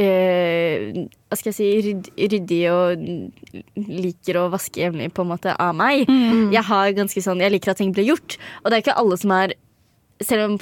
[0.00, 3.04] eh, hva skal jeg si, rydd, ryddig og
[3.90, 6.04] liker å vaske jevnlig på en måte av meg.
[6.54, 8.36] Jeg har ganske sånn, jeg liker at ting blir gjort.
[8.62, 9.54] Og det er ikke alle som er
[10.22, 10.52] Selv om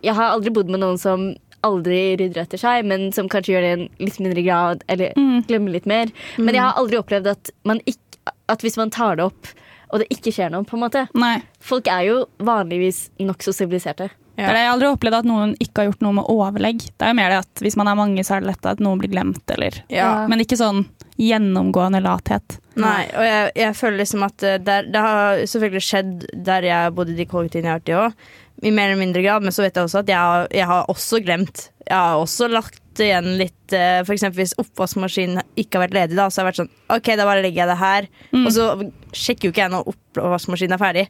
[0.00, 1.26] jeg har aldri bodd med noen som
[1.66, 5.12] aldri rydder etter seg, men som kanskje gjør det i en litt mindre grad, eller
[5.50, 6.08] glemmer litt mer.
[6.38, 9.50] Men jeg har aldri opplevd at, man ikke, at hvis man tar det opp,
[9.92, 11.36] og det ikke skjer noe, på en måte Nei.
[11.62, 14.08] Folk er jo vanligvis nokså siviliserte.
[14.36, 16.82] Er jeg har aldri opplevd at noen ikke har gjort noe med overlegg.
[16.92, 18.82] Det er jo mer det at hvis man er mange, så er det lett at
[18.84, 20.26] noen blir glemt, eller Ja.
[20.28, 20.84] Men ikke sånn
[21.16, 22.58] gjennomgående lathet.
[22.76, 26.76] Nei, og jeg, jeg føler liksom at eh, der, det har selvfølgelig skjedd der jeg
[26.76, 28.26] har bodd i de kollektivene jeg har vært i òg,
[28.68, 30.90] i mer eller mindre grad, men så vet jeg også at jeg har, jeg har
[30.92, 31.70] også glemt.
[31.86, 34.06] Jeg har også lagt igjen litt F.eks.
[34.08, 37.10] For eksempel hvis oppvaskmaskinen ikke har vært ledig, da, så har jeg vært sånn OK,
[37.20, 38.08] da bare legger jeg det her.
[38.42, 38.68] Og så
[39.16, 41.06] sjekker jo ikke jeg når oppvaskmaskinen er ferdig.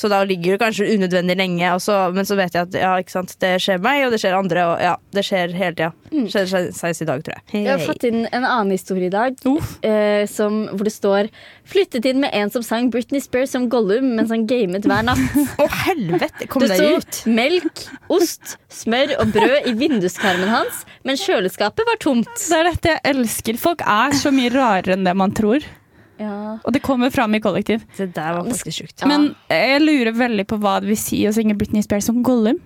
[0.00, 3.12] Så da ligger det kanskje unødvendig lenge, så, men så vet jeg at ja, ikke
[3.12, 5.90] sant, det skjer meg, og det skjer andre, og ja, det skjer hele tida.
[6.10, 7.44] Det skjer senest i dag, tror jeg.
[7.66, 9.36] Jeg har fått inn en annen historie i dag,
[9.84, 11.28] eh, som, hvor det står
[11.70, 15.36] 'Flyttet inn med en som sang Britney Spears som Gollum mens han gamet hver natt'.
[15.62, 16.48] Å, helvete!
[16.50, 17.20] Kom Det deg ut!
[17.30, 22.32] melk, ost, smør og brød i vinduskarmen hans, men kjøleskapet var tomt.
[22.40, 23.60] Det er dette jeg elsker.
[23.60, 25.60] Folk er så mye rarere enn det man tror.
[26.20, 26.58] Ja.
[26.60, 27.84] Og det kommer fram i kollektiv.
[27.96, 29.06] Det der var faktisk sjukt.
[29.08, 32.58] Men jeg lurer veldig på hva det vil si å synge Britney Spears som Gollum.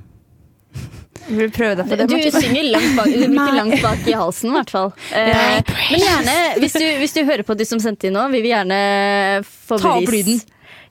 [1.29, 2.07] Vil du prøve deg på det?
[2.11, 2.35] Du Martin?
[2.43, 4.91] synger langt bak, du langt bak i halsen, i hvert fall.
[5.15, 5.61] Eh,
[5.93, 8.51] men gjerne, hvis du, hvis du hører på de som sendte inn nå, vi vil
[8.53, 8.81] gjerne
[9.47, 10.27] få Ta opp bevis.
[10.35, 10.43] lyden.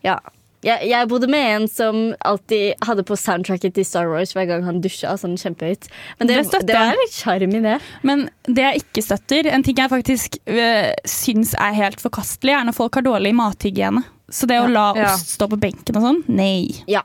[0.05, 0.15] Ja.
[0.63, 4.63] Jeg, jeg bodde med en som alltid hadde på soundtracket til Star Wars hver gang
[4.67, 5.13] han dusja.
[5.19, 5.89] Sånn kjempehøyt.
[6.19, 6.97] Men det, Det det jeg.
[7.01, 7.77] litt sjarm i det.
[8.03, 12.63] Men det jeg ikke støtter, en ting jeg faktisk øh, syns er helt forkastelig, er
[12.69, 14.03] når folk har dårlig mathygiene.
[14.31, 15.11] Så det å la Ja.
[15.13, 16.71] ost stå på benken og sånn, nei.
[16.87, 17.03] Ja.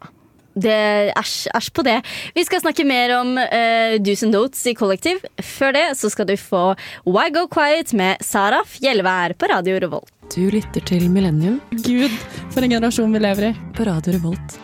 [0.58, 2.00] Det- Æsj på det.
[2.34, 5.20] Vi skal snakke mer om uh, Do's and Don'ts i kollektiv.
[5.38, 6.74] Før det så skal du få
[7.06, 10.10] Why Go Quiet med Sara Fjellvær på Radio Revolt.
[10.28, 12.12] Du lytter til Millennium Gud,
[12.52, 13.52] for en generasjon vi lever i.
[13.72, 14.56] på Radio Revolt.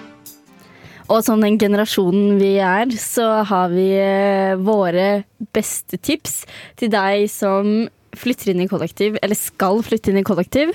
[1.08, 5.24] Og som den generasjonen vi er, så har vi eh, våre
[5.56, 6.42] beste tips
[6.76, 10.74] til deg som flytter inn i kollektiv, eller skal flytte inn i kollektiv.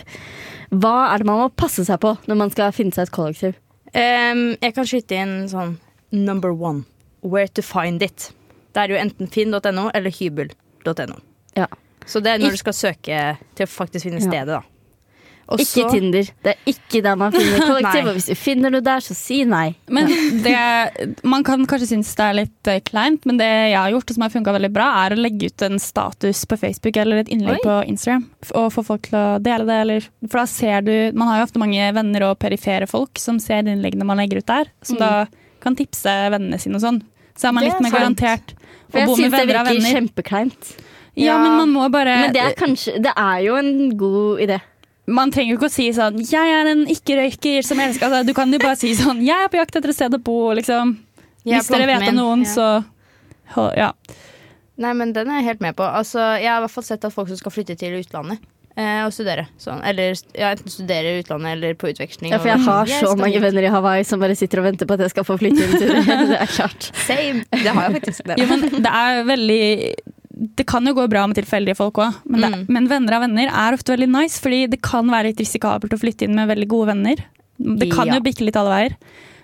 [0.74, 3.62] Hva er det man må passe seg på når man skal finne seg et kollektiv?
[3.94, 5.78] Um, jeg kan skyte inn sånn
[6.10, 6.88] number one.
[7.22, 8.32] Where to find it.
[8.74, 11.22] Det er jo enten finn.no eller hybel.no.
[11.54, 11.70] Ja.
[12.10, 13.24] Så det er når du skal søke
[13.54, 14.79] til å faktisk finne stedet, da.
[15.50, 16.28] Og Ikke så- Tinder.
[16.46, 18.08] Det er ikke der man finner kollektiv.
[18.12, 19.72] Og hvis du finner noe der, så si nei.
[19.90, 20.06] Men
[20.46, 24.12] det, man kan kanskje synes det er litt eh, kleint, men det jeg har gjort,
[24.12, 27.24] og som har funka veldig bra, er å legge ut en status på Facebook eller
[27.24, 27.64] et innlegg Oi.
[27.66, 28.28] på Instagram.
[28.54, 29.80] Og få folk til å dele det.
[29.88, 33.40] Eller, for da ser du Man har jo ofte mange venner og perifere folk som
[33.42, 35.26] ser innleggene man legger ut der, som da
[35.64, 37.02] kan tipse vennene sine og sånn.
[37.40, 38.54] Så er man litt er mer garantert
[38.92, 39.98] For å jeg bo med syns det venner av virker venner.
[39.98, 40.72] kjempekleint.
[41.20, 44.60] Ja, men man må bare Men det er kanskje Det er jo en god idé.
[45.10, 48.34] Man trenger jo ikke å si sånn 'jeg er en ikke-røyker som elsker altså, Du
[48.38, 50.98] kan jo bare si sånn 'jeg er på jakt etter et sted å bo', liksom.
[51.46, 52.54] Hvis dere vet om noen, Ja.
[53.56, 53.92] så ja.
[54.78, 55.84] Nei, men den er jeg helt med på.
[55.84, 58.40] Altså, jeg har i hvert fall sett at folk som skal flytte til utlandet
[58.78, 59.48] eh, og studere.
[59.60, 62.32] Sånn, eller ja, enten studere i utlandet eller på utveksling.
[62.32, 64.86] Ja, for jeg har så jeg mange venner i Hawaii som bare sitter og venter
[64.88, 66.06] på at jeg skal få flytte inn til det.
[66.06, 66.92] Det er klart.
[67.08, 67.44] Same.
[67.52, 68.22] Det har jeg faktisk.
[68.38, 69.96] Jo, men det er veldig
[70.40, 72.66] Det kan jo gå bra med tilfeldige folk òg, men, Mm.
[72.70, 76.00] men venner av venner er ofte veldig nice, fordi det kan være litt risikabelt å
[76.00, 77.16] flytte inn med veldig gode venner.
[77.60, 78.14] Det kan Ja.
[78.16, 78.96] jo bikke litt alle veier.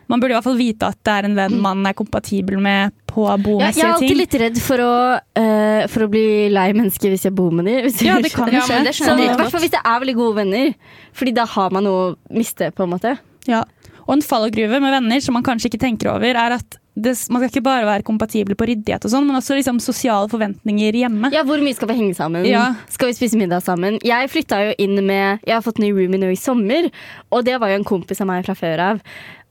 [0.08, 2.94] Man burde i hvert fall vite at det er en venn man er kompatibel med
[3.08, 4.18] på Ja, jeg er alltid ting.
[4.18, 7.92] litt redd for å, uh, for å bli lei mennesker hvis jeg bor med dem.
[8.06, 8.86] Ja, det kan skje.
[8.86, 10.76] Ja, Sånn, I hvert fall hvis det er veldig gode venner.
[11.12, 13.18] Fordi da har man noe å miste, på en måte.
[13.48, 13.64] Ja.
[14.08, 17.42] Og en fallgruve med venner som man kanskje ikke tenker over, er at det, man
[17.42, 21.32] skal ikke bare være kompatibel på ryddighet og sånn, men også liksom sosiale forventninger hjemme.
[21.36, 22.48] Ja, Hvor mye skal vi henge sammen?
[22.48, 22.70] Ja.
[22.92, 24.00] Skal vi spise middag sammen?
[24.06, 26.88] Jeg flytta jo inn med Jeg har fått ny roomie nå i sommer,
[27.36, 29.02] og det var jo en kompis av meg fra før av.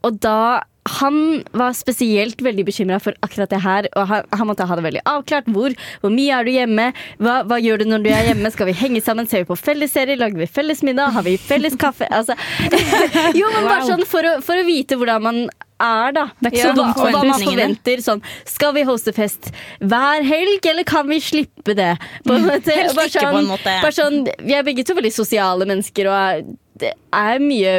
[0.05, 3.87] Og da han var spesielt veldig bekymra for akkurat det her.
[3.97, 5.47] Og han, han måtte ha det veldig avklart.
[5.49, 6.91] Hvor, hvor mye er du hjemme?
[7.17, 8.51] Hva, hva gjør du når du er hjemme?
[8.53, 9.25] Skal vi henge sammen?
[9.29, 10.19] Ser vi på fellesserier?
[10.21, 11.15] Lager vi felles middag?
[11.17, 12.05] Har vi felles kaffe?
[12.13, 12.37] Altså,
[13.39, 15.41] jo, men bare sånn for å, for å vite hvordan man
[15.81, 16.25] er, da.
[16.39, 18.03] Det er ikke Ja, så dumt og hva man forventer.
[18.05, 21.91] Sånn, skal vi hoste fest hver helg, eller kan vi slippe det?
[22.25, 23.75] På en måte, Helst bare ikke, på en måte.
[23.83, 26.43] Bare sånn, vi er begge to veldig sosiale mennesker, og er,
[26.79, 27.75] det er mye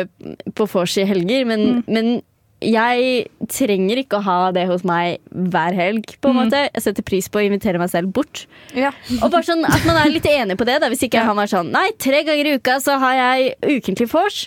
[0.57, 1.85] på vors i helger, men, Mm.
[1.89, 2.23] men
[2.65, 6.63] jeg trenger ikke å ha det hos meg hver helg, på en måte.
[6.73, 8.47] Jeg setter pris på å invitere meg selv bort.
[8.73, 8.95] Ja.
[9.21, 10.89] Og bare sånn at man er litt enig på det, da.
[10.89, 14.47] Hvis ikke han var sånn Nei, tre ganger i uka så har jeg ukentlig vors.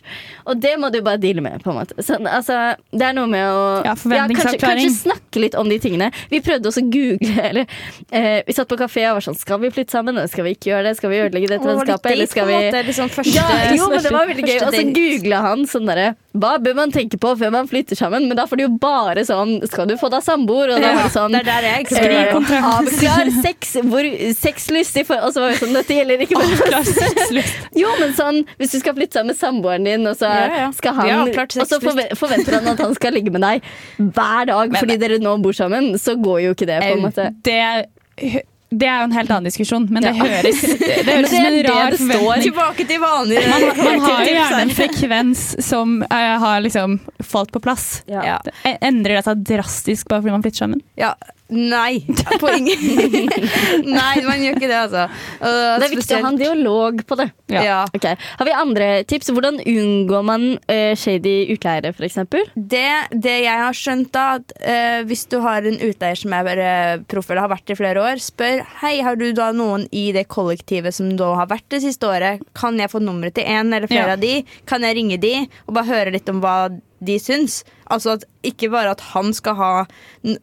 [0.50, 1.98] Og det må du bare deale med, på en måte.
[2.02, 2.58] Sånn, altså,
[2.90, 4.90] det er noe med å Ja, kanskje, forventningsavklaring.
[4.90, 6.10] kanskje snakke litt om de tingene.
[6.34, 7.70] Vi prøvde også å google, eller
[8.10, 10.18] eh, Vi satt på kafé og var sånn Skal vi flytte sammen?
[10.32, 10.96] Skal vi ikke gjøre det?
[10.98, 12.12] Skal vi ødelegge dette vennskapet?
[12.16, 14.58] Eller skal vi måte, liksom første, ja, jo, men det var veldig gøy.
[14.66, 18.28] Og så googla han sånn derre Hva bør man tenke på før man flytter sammen?
[18.30, 20.74] Men da får du jo bare sånn Skal du få deg samboer?
[20.76, 22.64] Og da var det sånn Det er der jeg eh.
[22.70, 24.10] Avklar sex, hvor
[24.40, 27.46] sexlyst i forhold Og så var vi sånn Dette gjelder ikke bare
[27.78, 30.32] Jo, men sånn Hvis du skal flytte sammen med samboeren din, og så
[30.78, 31.80] skal han Og så
[32.20, 33.66] forventer han at han skal ligge med deg
[34.00, 37.26] hver dag fordi dere nå bor sammen, så går jo ikke det, på en måte.
[37.46, 40.26] Det, det er jo en helt annen diskusjon, men det Ja.
[40.26, 42.44] høres Det høres det som en rar forventning.
[42.44, 47.52] Tilbake til vanlig Man, man har jo gjerne en frekvens som uh, har liksom falt
[47.52, 48.04] på plass.
[48.06, 48.38] Ja.
[48.82, 50.84] Endrer det seg drastisk bare fordi man flytter sammen?
[51.02, 51.16] Ja,
[51.50, 52.02] nei.
[52.40, 53.30] På ingen
[54.00, 55.06] Nei, man gjør ikke det, altså.
[55.40, 57.30] Det er viktig å ha en dialog på det.
[57.52, 57.82] Ja.
[57.96, 58.06] Ok,
[58.40, 59.32] Har vi andre tips?
[59.34, 62.20] Hvordan unngår man uh, shady utleiere, f.eks.?
[62.56, 66.62] Det, det jeg har skjønt, da, at uh, hvis du har en utleier som er
[66.62, 70.10] uh, proff eller har vært i flere år, spør hei, har du da noen i
[70.16, 72.44] det kollektivet som da har vært det siste året.
[72.58, 74.18] Kan jeg få nummeret til en eller flere Ja.
[74.18, 74.44] av de?
[74.70, 75.34] Kan jeg ringe de
[75.66, 76.70] og bare høre litt om hva
[77.02, 77.64] de syns?
[77.90, 79.70] Altså at Ikke bare at han skal ha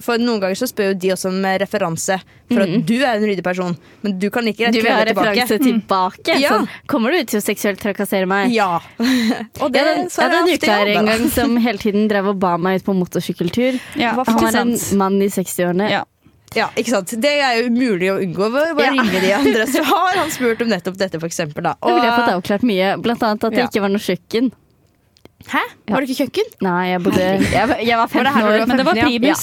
[0.03, 2.17] For noen ganger så spør jo de også om referanse.
[2.51, 5.35] For at du er en ryddig person, men du kan ikke Du vil ha tilbake.
[5.37, 6.39] referanse tilbake?
[6.41, 6.51] Ja.
[6.57, 8.51] Sånn, kommer du til å seksuelt trakassere meg?
[8.55, 8.81] Ja.
[9.63, 12.09] og det Jeg hadde, så jeg hadde en er utleier en gang som hele tiden
[12.11, 13.81] drev og ba meg ut på motorsykkeltur.
[14.01, 15.89] Ja, Han var en mann i 60-årene.
[15.91, 16.05] Ja.
[16.57, 17.11] Ja, ikke sant?
[17.21, 18.47] Det er jo umulig å unngå.
[18.55, 18.93] Bare Ja.
[18.95, 19.67] ringe de andre.
[19.69, 21.63] Så har han spurt om nettopp dette, for eksempel.
[21.67, 21.75] Da.
[21.83, 23.67] Da ville jeg fått avklart mye, blant annet at det Ja.
[23.69, 24.53] ikke var noe kjøkken.
[25.47, 25.61] Hæ?
[25.89, 26.49] Var det ikke kjøkken?
[26.67, 28.67] Nei, jeg bodde Jeg, var- jeg var Var 15 her når du år.
[28.67, 29.35] Men det var 15, ja.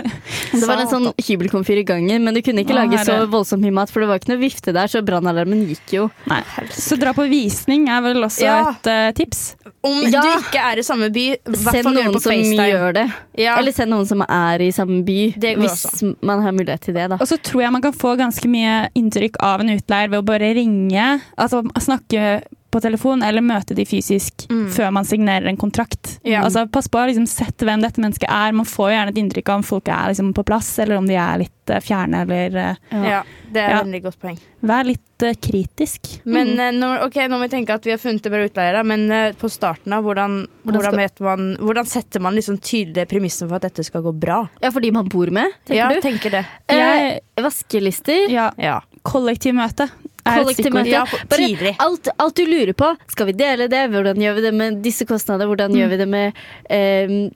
[0.60, 3.74] Det var en sånn hybelkomfyr i gangen, men du kunne ikke lage så voldsomt mye
[3.74, 6.04] mat, for det var ikke noe vifte der, så brannalarmen gikk jo.
[6.30, 6.40] Nei.
[6.74, 8.56] Så dra på visning er vel også Ja.
[8.70, 9.54] et uh, tips.
[9.84, 10.22] Om Ja.
[10.22, 12.68] du ikke er i samme by, Send noen på som FaceTime.
[12.70, 13.06] gjør det.
[13.38, 13.56] Ja.
[13.58, 16.14] Eller send noen som er i samme by, hvis også.
[16.22, 17.08] man har mulighet til det.
[17.10, 17.16] da.
[17.20, 20.24] Og så tror jeg man kan få ganske mye inntrykk av en utleier ved å
[20.24, 22.42] bare ringe, altså snakke
[22.74, 24.66] på telefon eller møte de fysisk Mm.
[24.74, 26.18] før man signerer en kontrakt.
[26.26, 26.42] Ja.
[26.44, 28.52] Altså Pass på å liksom, sette hvem dette mennesket er.
[28.52, 31.14] Man får gjerne et inntrykk av om folk er liksom, på plass, eller om de
[31.16, 33.22] er litt uh, fjerne, eller uh, Ja,
[33.54, 33.78] det er Ja.
[33.80, 34.38] et veldig godt poeng.
[34.64, 36.10] Vær litt uh, kritisk.
[36.24, 36.78] Men mm.
[36.80, 39.06] når, ok, nå må vi tenke at vi har funnet det bra utleiere, men
[39.40, 43.56] på starten av hvordan, Hvordan hvordan, vet man, hvordan setter man liksom tydelige premisser for
[43.60, 44.42] at dette skal gå bra?
[44.64, 46.00] Ja, for de man bor med, tenker ja, du?
[46.04, 46.44] tenker det.
[46.68, 48.28] Eh, vaskelister.
[48.32, 48.80] Ja, Ja.
[49.04, 49.88] kollektivmøte.
[50.24, 50.88] Kollektivmøte.
[50.88, 52.96] Ja, på- Bare alt, alt du lurer på.
[53.12, 53.82] Skal vi dele det?
[53.92, 55.46] Hvordan gjør vi det med disse kostnader?
[55.50, 56.32] Hvordan gjør vi det med
[56.70, 57.30] eh,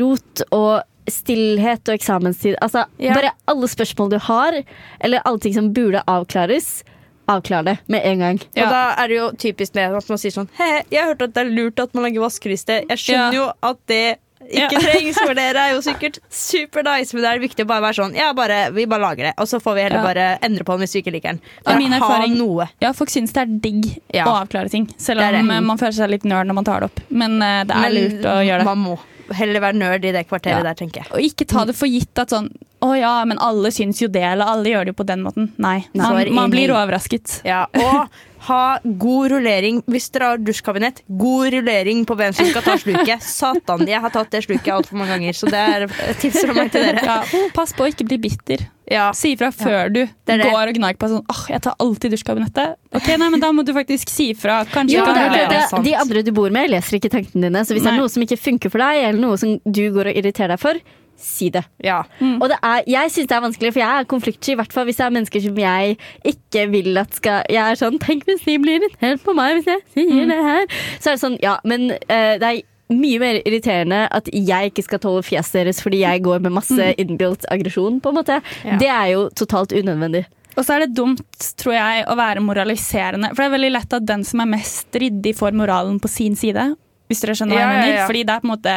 [0.00, 2.56] rot og stillhet og eksamenstid?
[2.62, 3.14] Altså, Ja.
[3.14, 4.62] Bare alle spørsmål du har,
[5.00, 6.82] eller alle ting som burde avklares,
[7.28, 8.38] avklar det med en gang.
[8.56, 11.22] Og da er det jo typisk det at man sier sånn He, jeg har hørt
[11.22, 12.82] at det er lurt at man lager vaskeliste.
[12.88, 13.38] Jeg skjønner Ja.
[13.38, 14.18] jo at det
[14.50, 17.84] ikke trengs, for dere er jo sikkert super nice, men det er viktig å bare
[17.86, 20.66] være sånn Ja, bare, vi bare lager det, og så får vi heller bare endre
[20.66, 21.40] på den hvis vi ikke liker den.
[21.64, 22.68] Bare min ha noe.
[22.84, 24.26] Ja, folk syns det er digg Ja.
[24.28, 26.92] å avklare ting, selv om eh, man føler seg litt nerd når man tar det
[26.92, 27.02] opp.
[27.08, 28.68] Men uh, det er Men lurt å gjøre det.
[28.68, 28.98] Man må
[29.32, 30.62] heller være nerd i det kvarteret Ja.
[30.66, 31.12] der, tenker jeg.
[31.14, 32.50] Og ikke ta det for gitt at sånn
[32.84, 35.46] Å ja, men alle syns jo det, eller alle gjør det jo på den måten.
[35.56, 35.86] Nei.
[35.96, 37.38] Man, man blir overrasket.
[37.48, 38.10] Ja, og
[38.48, 39.80] ha god rullering.
[39.90, 43.24] Hvis dere har dusjkabinett, god rullering på hvem som skal ta sluket.
[43.38, 46.56] Satan, jeg har tatt det sluket altfor mange ganger, så det er et tips fra
[46.56, 47.04] meg til dere.
[47.04, 47.18] Ja,
[47.56, 48.66] pass på å ikke bli bitter.
[48.90, 49.06] Ja.
[49.16, 50.44] Si ifra før du det det.
[50.44, 52.76] går og gnager på sånn åh, jeg tar alltid dusjkabinettet.
[52.92, 54.60] Ok, nei, men Da må du faktisk si ifra.
[54.68, 57.64] Kanskje Jo, kan det, det, de andre du bor med, leser ikke tankene dine.
[57.64, 60.12] Så hvis det er noe som ikke funker for deg, eller noe som du går
[60.12, 60.84] og irriterer deg for,
[61.20, 61.64] si det.
[61.84, 62.02] Ja.
[62.20, 64.52] Og det er, jeg syns det er vanskelig, for jeg er konfliktsky.
[64.54, 65.96] I hvert fall hvis det er mennesker som jeg
[66.34, 69.70] ikke vil at skal Jeg er sånn Tenk hvis de blir irritert på meg hvis
[69.70, 70.68] jeg sier det her.
[70.98, 74.84] Så er det sånn, ja, men uh, det er mye mer irriterende at jeg ikke
[74.84, 78.40] skal tåle fjeset deres fordi jeg går med masse innbilt aggresjon, på en måte.
[78.66, 78.78] Ja.
[78.80, 80.26] Det er jo totalt unødvendig.
[80.54, 83.32] Og så er det dumt, tror jeg, å være moraliserende.
[83.32, 86.38] For det er veldig lett at den som er mest ryddig, får moralen på sin
[86.38, 86.68] side.
[87.10, 87.96] Hvis dere skjønner hva jeg ja, mener.
[87.98, 88.06] ja.
[88.08, 88.76] Fordi det er på en måte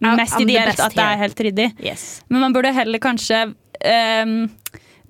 [0.00, 1.68] mest ideelt at det er helt ryddig.
[1.84, 2.22] Yes.
[2.28, 3.42] Men man burde heller kanskje
[3.80, 4.48] ehm,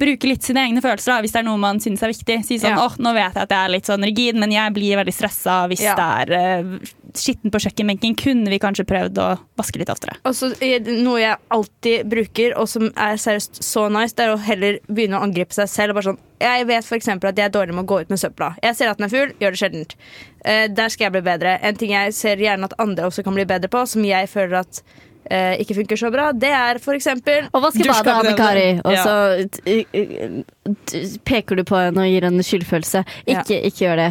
[0.00, 2.40] bruke litt sine egne følelser da, hvis det er noe man syns er viktig.
[2.46, 5.00] Si sånn åh, nå vet jeg at jeg er litt sånn rigid, men jeg blir
[5.00, 8.16] veldig stressa hvis det er uh, skitten på kjøkkenbenken.
[8.20, 9.28] Kunne vi kanskje prøvd å
[9.60, 10.16] vaske litt oftere?
[10.28, 14.40] Også, det Noe jeg alltid bruker, og som er seriøst så nice, det er å
[14.44, 15.94] heller begynne å angripe seg selv.
[15.94, 18.22] Og bare sånn, jeg vet eksempel at jeg er dårlig med å gå ut med
[18.22, 18.54] søpla.
[18.64, 19.94] Jeg ser at den er full, gjør det sjeldent.
[20.40, 21.58] Uh, der skal jeg bli bedre.
[21.66, 24.62] En ting jeg ser gjerne at andre også kan bli bedre på, som jeg føler
[24.64, 24.82] at
[25.28, 28.68] eh, ikke funker så bra, det er for eksempel Og vaske badet, prøve Anne-Kari.
[28.76, 28.86] det.
[28.86, 29.14] Og så
[29.60, 30.44] t-
[30.90, 33.04] t- peker du på henne og gir henne skyldfølelse.
[33.26, 34.10] Ikke, ikke gjør det.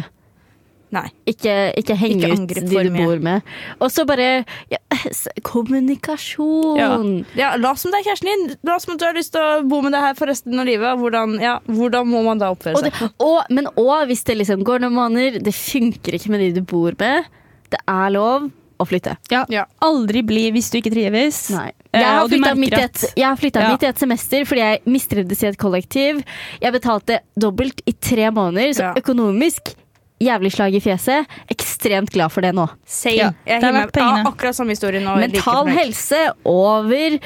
[0.90, 1.04] Nei.
[1.30, 3.04] Ikke, ikke heng Ikke ut de for du mye.
[3.06, 3.42] bor med.
[3.80, 7.24] Og så bare ja, s- kommunikasjon.
[7.38, 8.56] Ja, La som det er kjæresten din.
[8.66, 10.66] La som at du har lyst til å bo med det her for resten av
[10.66, 10.98] livet.
[10.98, 13.12] Hvordan, ja, hvordan må man da oppføre Og det, seg?
[13.22, 16.62] og, men òg hvis det liksom går noen måneder, det funker ikke med de du
[16.66, 17.30] bor med.
[17.70, 19.16] Det er lov å flytte.
[19.30, 19.44] Ja.
[19.52, 19.66] Ja.
[19.84, 21.42] Aldri bli hvis du ikke trives.
[21.54, 21.68] Nei.
[21.92, 23.70] Eh, Jeg har flytta midt, et- jeg har Ja.
[23.74, 26.24] midt i et semester fordi jeg mistrivdes i et kollektiv.
[26.62, 28.94] Jeg betalte dobbelt i tre måneder, så Ja.
[28.94, 29.74] økonomisk
[30.20, 31.24] jævlig slag i fjeset.
[31.50, 32.68] Ekstremt glad for det nå.
[32.86, 33.14] Same.
[33.16, 34.22] Ja, jeg det har vært pengene.
[34.24, 35.16] ja, akkurat samme historie nå.
[35.18, 37.18] Mental helse over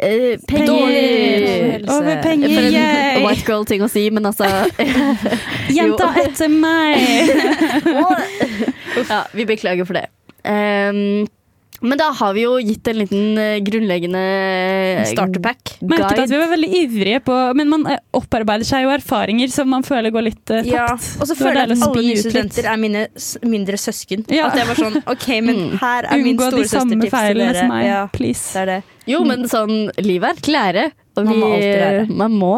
[0.00, 0.66] eh, penger.
[0.66, 1.90] Dårlig helse.
[1.94, 4.46] Over penger, For en white girl-ting å si, men altså
[5.70, 6.98] Jenta etter meg!
[9.08, 10.08] Ja, vi beklager for det.
[10.44, 11.26] Ehm,
[11.80, 14.20] men da har vi jo gitt en liten eh, grunnleggende
[15.08, 15.78] Starterpack.
[15.80, 19.70] Merket at vi var veldig ivrige på Men man eh, opparbeider seg jo erfaringer som
[19.72, 20.72] man føler går litt eh, tapt.
[20.74, 23.06] Ja, og så føler jeg at alle nye studenter er mine
[23.48, 24.26] mindre søsken.
[24.28, 24.50] Ja.
[24.50, 25.72] At jeg var sånn OK, men Mm.
[25.80, 27.62] her er min Unngå de samme til feilene dere.
[27.64, 27.86] som meg.
[27.88, 28.52] Ja, Please.
[28.54, 28.78] det er det.
[29.10, 29.74] Jo, men sånn,
[30.04, 30.92] livet er klære, lære.
[31.16, 32.04] Og Man må alltid lære.
[32.22, 32.52] Man må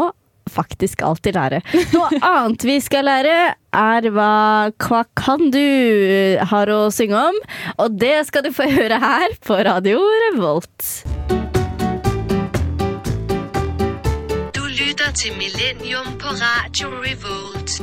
[0.50, 1.60] faktisk alltid lære.
[1.92, 3.36] Noe annet vi skal lære,
[3.72, 5.62] er hva Hva kan du
[6.50, 7.38] har å synge om?
[7.78, 11.04] Og det skal du få høre her på Radio Revolt.
[14.52, 17.80] Du lytter til Millennium på Radio Revolt.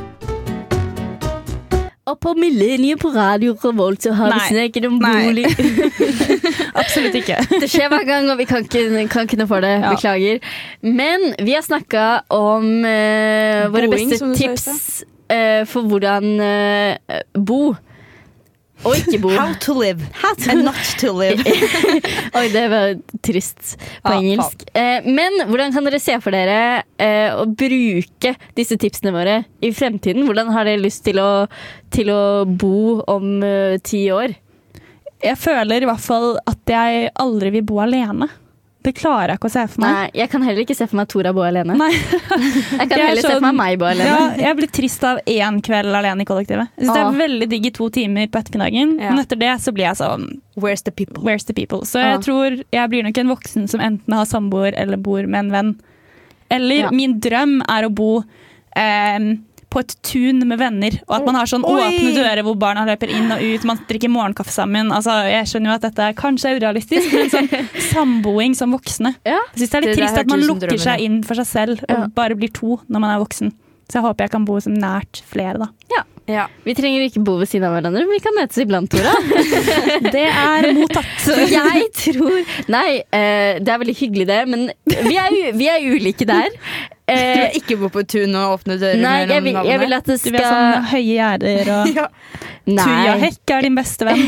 [2.09, 4.47] Og på Millennium på Radio Revolt så har vi Nei.
[4.49, 5.45] snakket om bolig.
[6.81, 7.37] Absolutt ikke.
[7.59, 9.75] Det skjer hver gang, og vi kan ikke, kan ikke noe for det.
[9.83, 9.93] Ja.
[9.95, 10.39] Beklager.
[10.85, 17.75] Men vi har snakka om eh, våre Boing, beste tips eh, for hvordan eh, bo.
[18.87, 19.29] Og ikke bo.
[19.35, 21.41] How to live How to- and not to live.
[22.39, 22.93] Oi, det var
[23.27, 23.73] trist
[24.05, 24.63] på Ja, engelsk.
[24.71, 29.73] Eh, men hvordan kan dere se for dere eh, å bruke disse tipsene våre i
[29.75, 30.23] fremtiden?
[30.29, 31.31] Hvordan har dere lyst til å,
[31.91, 34.37] til å bo om eh, ti år?
[35.23, 38.29] Jeg føler i hvert fall at jeg aldri vil bo alene.
[38.81, 39.91] Det klarer jeg ikke å se for meg.
[39.91, 41.75] Nei, jeg kan heller ikke se for meg Tora bo alene.
[41.75, 41.89] Nei.
[41.91, 44.07] Jeg kan heller er se sånn- for meg meg bo alene.
[44.07, 46.69] Ja, jeg blir trist av én kveld alene i kollektivet.
[46.77, 49.09] Jeg synes Det er veldig digg i to timer på ettermiddagen, Ja.
[49.11, 51.21] men etter det så blir jeg sånn Where's the people?
[51.27, 51.81] Where's the people?
[51.81, 52.15] Så Ah.
[52.15, 55.51] jeg tror jeg blir nok en voksen som enten har samboer eller bor med en
[55.51, 55.75] venn.
[56.49, 56.89] Eller Ja.
[56.91, 58.23] min drøm er å bo
[58.75, 59.35] eh,
[59.69, 61.75] på et tun med venner, og at man har sånn Oi!
[61.85, 64.89] åpne dører hvor barna løper inn og ut, man drikker morgenkaffe sammen.
[64.95, 67.49] Altså, jeg skjønner jo at dette kanskje er urealistisk, men sånn
[67.93, 69.13] samboing som voksne.
[69.27, 69.37] Ja.
[69.53, 71.49] Jeg synes det er litt Det trist at man lukker drømmen, seg inn for seg
[71.51, 72.07] selv og Ja.
[72.17, 73.53] bare blir to når man er voksen.
[73.89, 75.69] Så jeg håper jeg kan bo så nært flere, da.
[75.93, 76.03] Ja.
[76.65, 79.13] Vi trenger ikke bo ved siden av hverandre, men vi kan møtes iblant, Tora.
[80.15, 81.25] Det er mottatt.
[81.55, 82.37] Jeg tror
[82.69, 84.67] Nei, eh, det er veldig hyggelig det, men
[85.09, 86.53] vi er, u- vi er ulike der.
[86.53, 89.95] Du Eh, vil ikke bo på tun og åpne dører nei, jeg vil, jeg vil
[89.97, 92.83] at det Du vil ha sånn skal høye gjerder og Ja.
[92.85, 94.21] Tuja Hekk er din beste venn.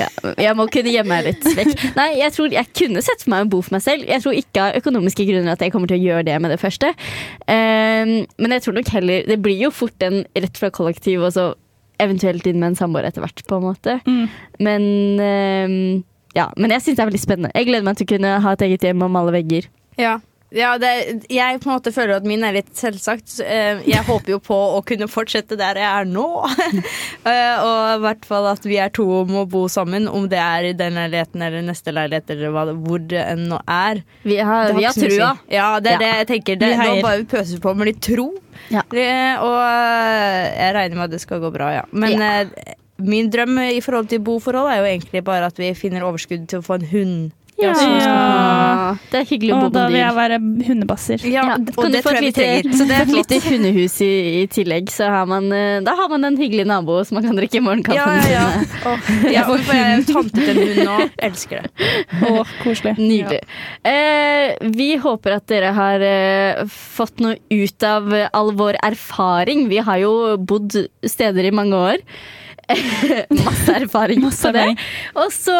[0.00, 0.08] Ja,
[0.40, 1.86] jeg må kunne gjemme meg litt vekk.
[1.98, 4.06] Nei, jeg tror jeg kunne sett for meg å bo for meg selv.
[4.08, 6.60] Jeg tror ikke av økonomiske grunner at jeg kommer til å gjøre det med det
[6.62, 6.92] første.
[7.46, 11.34] Um, men jeg tror nok heller Det blir jo fort en rett fra kollektiv, og
[11.36, 11.50] så
[12.00, 13.98] eventuelt inn med en samboer etter hvert, på en måte.
[14.08, 14.24] Mm.
[14.64, 14.86] Men
[15.20, 15.76] um,
[16.36, 17.52] ja, men jeg syns det er veldig spennende.
[17.56, 19.68] Jeg gleder meg til å kunne ha et eget hjem og male vegger.
[20.00, 20.18] Ja.
[20.52, 20.88] Ja, det,
[21.30, 23.36] jeg på en måte føler at min er litt selvsagt.
[23.44, 26.24] Eh, Jeg håper jo på å kunne fortsette der jeg er nå.
[27.20, 30.38] Eh, og i hvert fall at vi er to om å bo sammen, om det
[30.40, 34.00] er i den leiligheten eller neste leilighet eller hva, hvor det enn nå er.
[34.24, 35.28] Vi har, vi har trua.
[35.52, 36.00] Ja, det er Ja.
[36.00, 36.56] det jeg tenker.
[36.62, 38.30] Det, nå bare bare pøser vi på med litt tro.
[38.72, 38.82] Ja.
[38.88, 41.84] Det- Og eh, jeg regner med at det skal gå bra, ja.
[41.92, 42.30] Men Ja.
[42.40, 46.48] eh, min drøm i forhold til boforhold er jo egentlig bare at vi finner overskudd
[46.48, 47.30] til å få en hund.
[47.60, 47.72] Ja.
[48.00, 48.96] Ja.
[49.10, 50.16] Det er hyggelig å Og bo da med vil jeg dyr.
[50.20, 51.24] være hundebasser.
[51.26, 52.78] Ja, Ja, og kan du det få tror et jeg vi lite, trenger.
[52.78, 56.08] Så det er et lite hundehus i, i tillegg, så har man, eh, da har
[56.12, 58.46] man en hyggelig nabo som man kan drikke morgenkaffen Ja, ja, ja.
[58.56, 58.76] med.
[58.86, 60.98] Åh, ja, for jeg tante til en hund nå.
[61.30, 61.92] Elsker det.
[62.30, 62.96] Å, koselig.
[63.00, 63.40] Nydelig.
[63.84, 69.68] Eh, vi håper at dere har eh, fått noe ut av all vår erfaring.
[69.70, 72.04] Vi har jo bodd steder i mange år.
[73.44, 74.60] Masse erfaring Masse på det.
[74.64, 74.78] erfaring.
[75.22, 75.56] Og så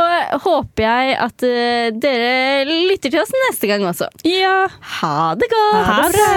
[0.46, 4.08] håper jeg at eh, dere lytter til oss neste gang også.
[4.28, 4.68] Ja.
[5.00, 5.86] Ha det godt!
[5.90, 6.30] Ha det!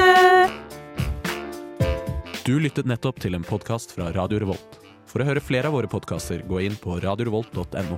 [2.43, 4.79] Du lyttet nettopp til en podkast fra Radio Revolt.
[5.07, 7.97] For å høre flere av våre podkaster, gå inn på radiorevolt.no.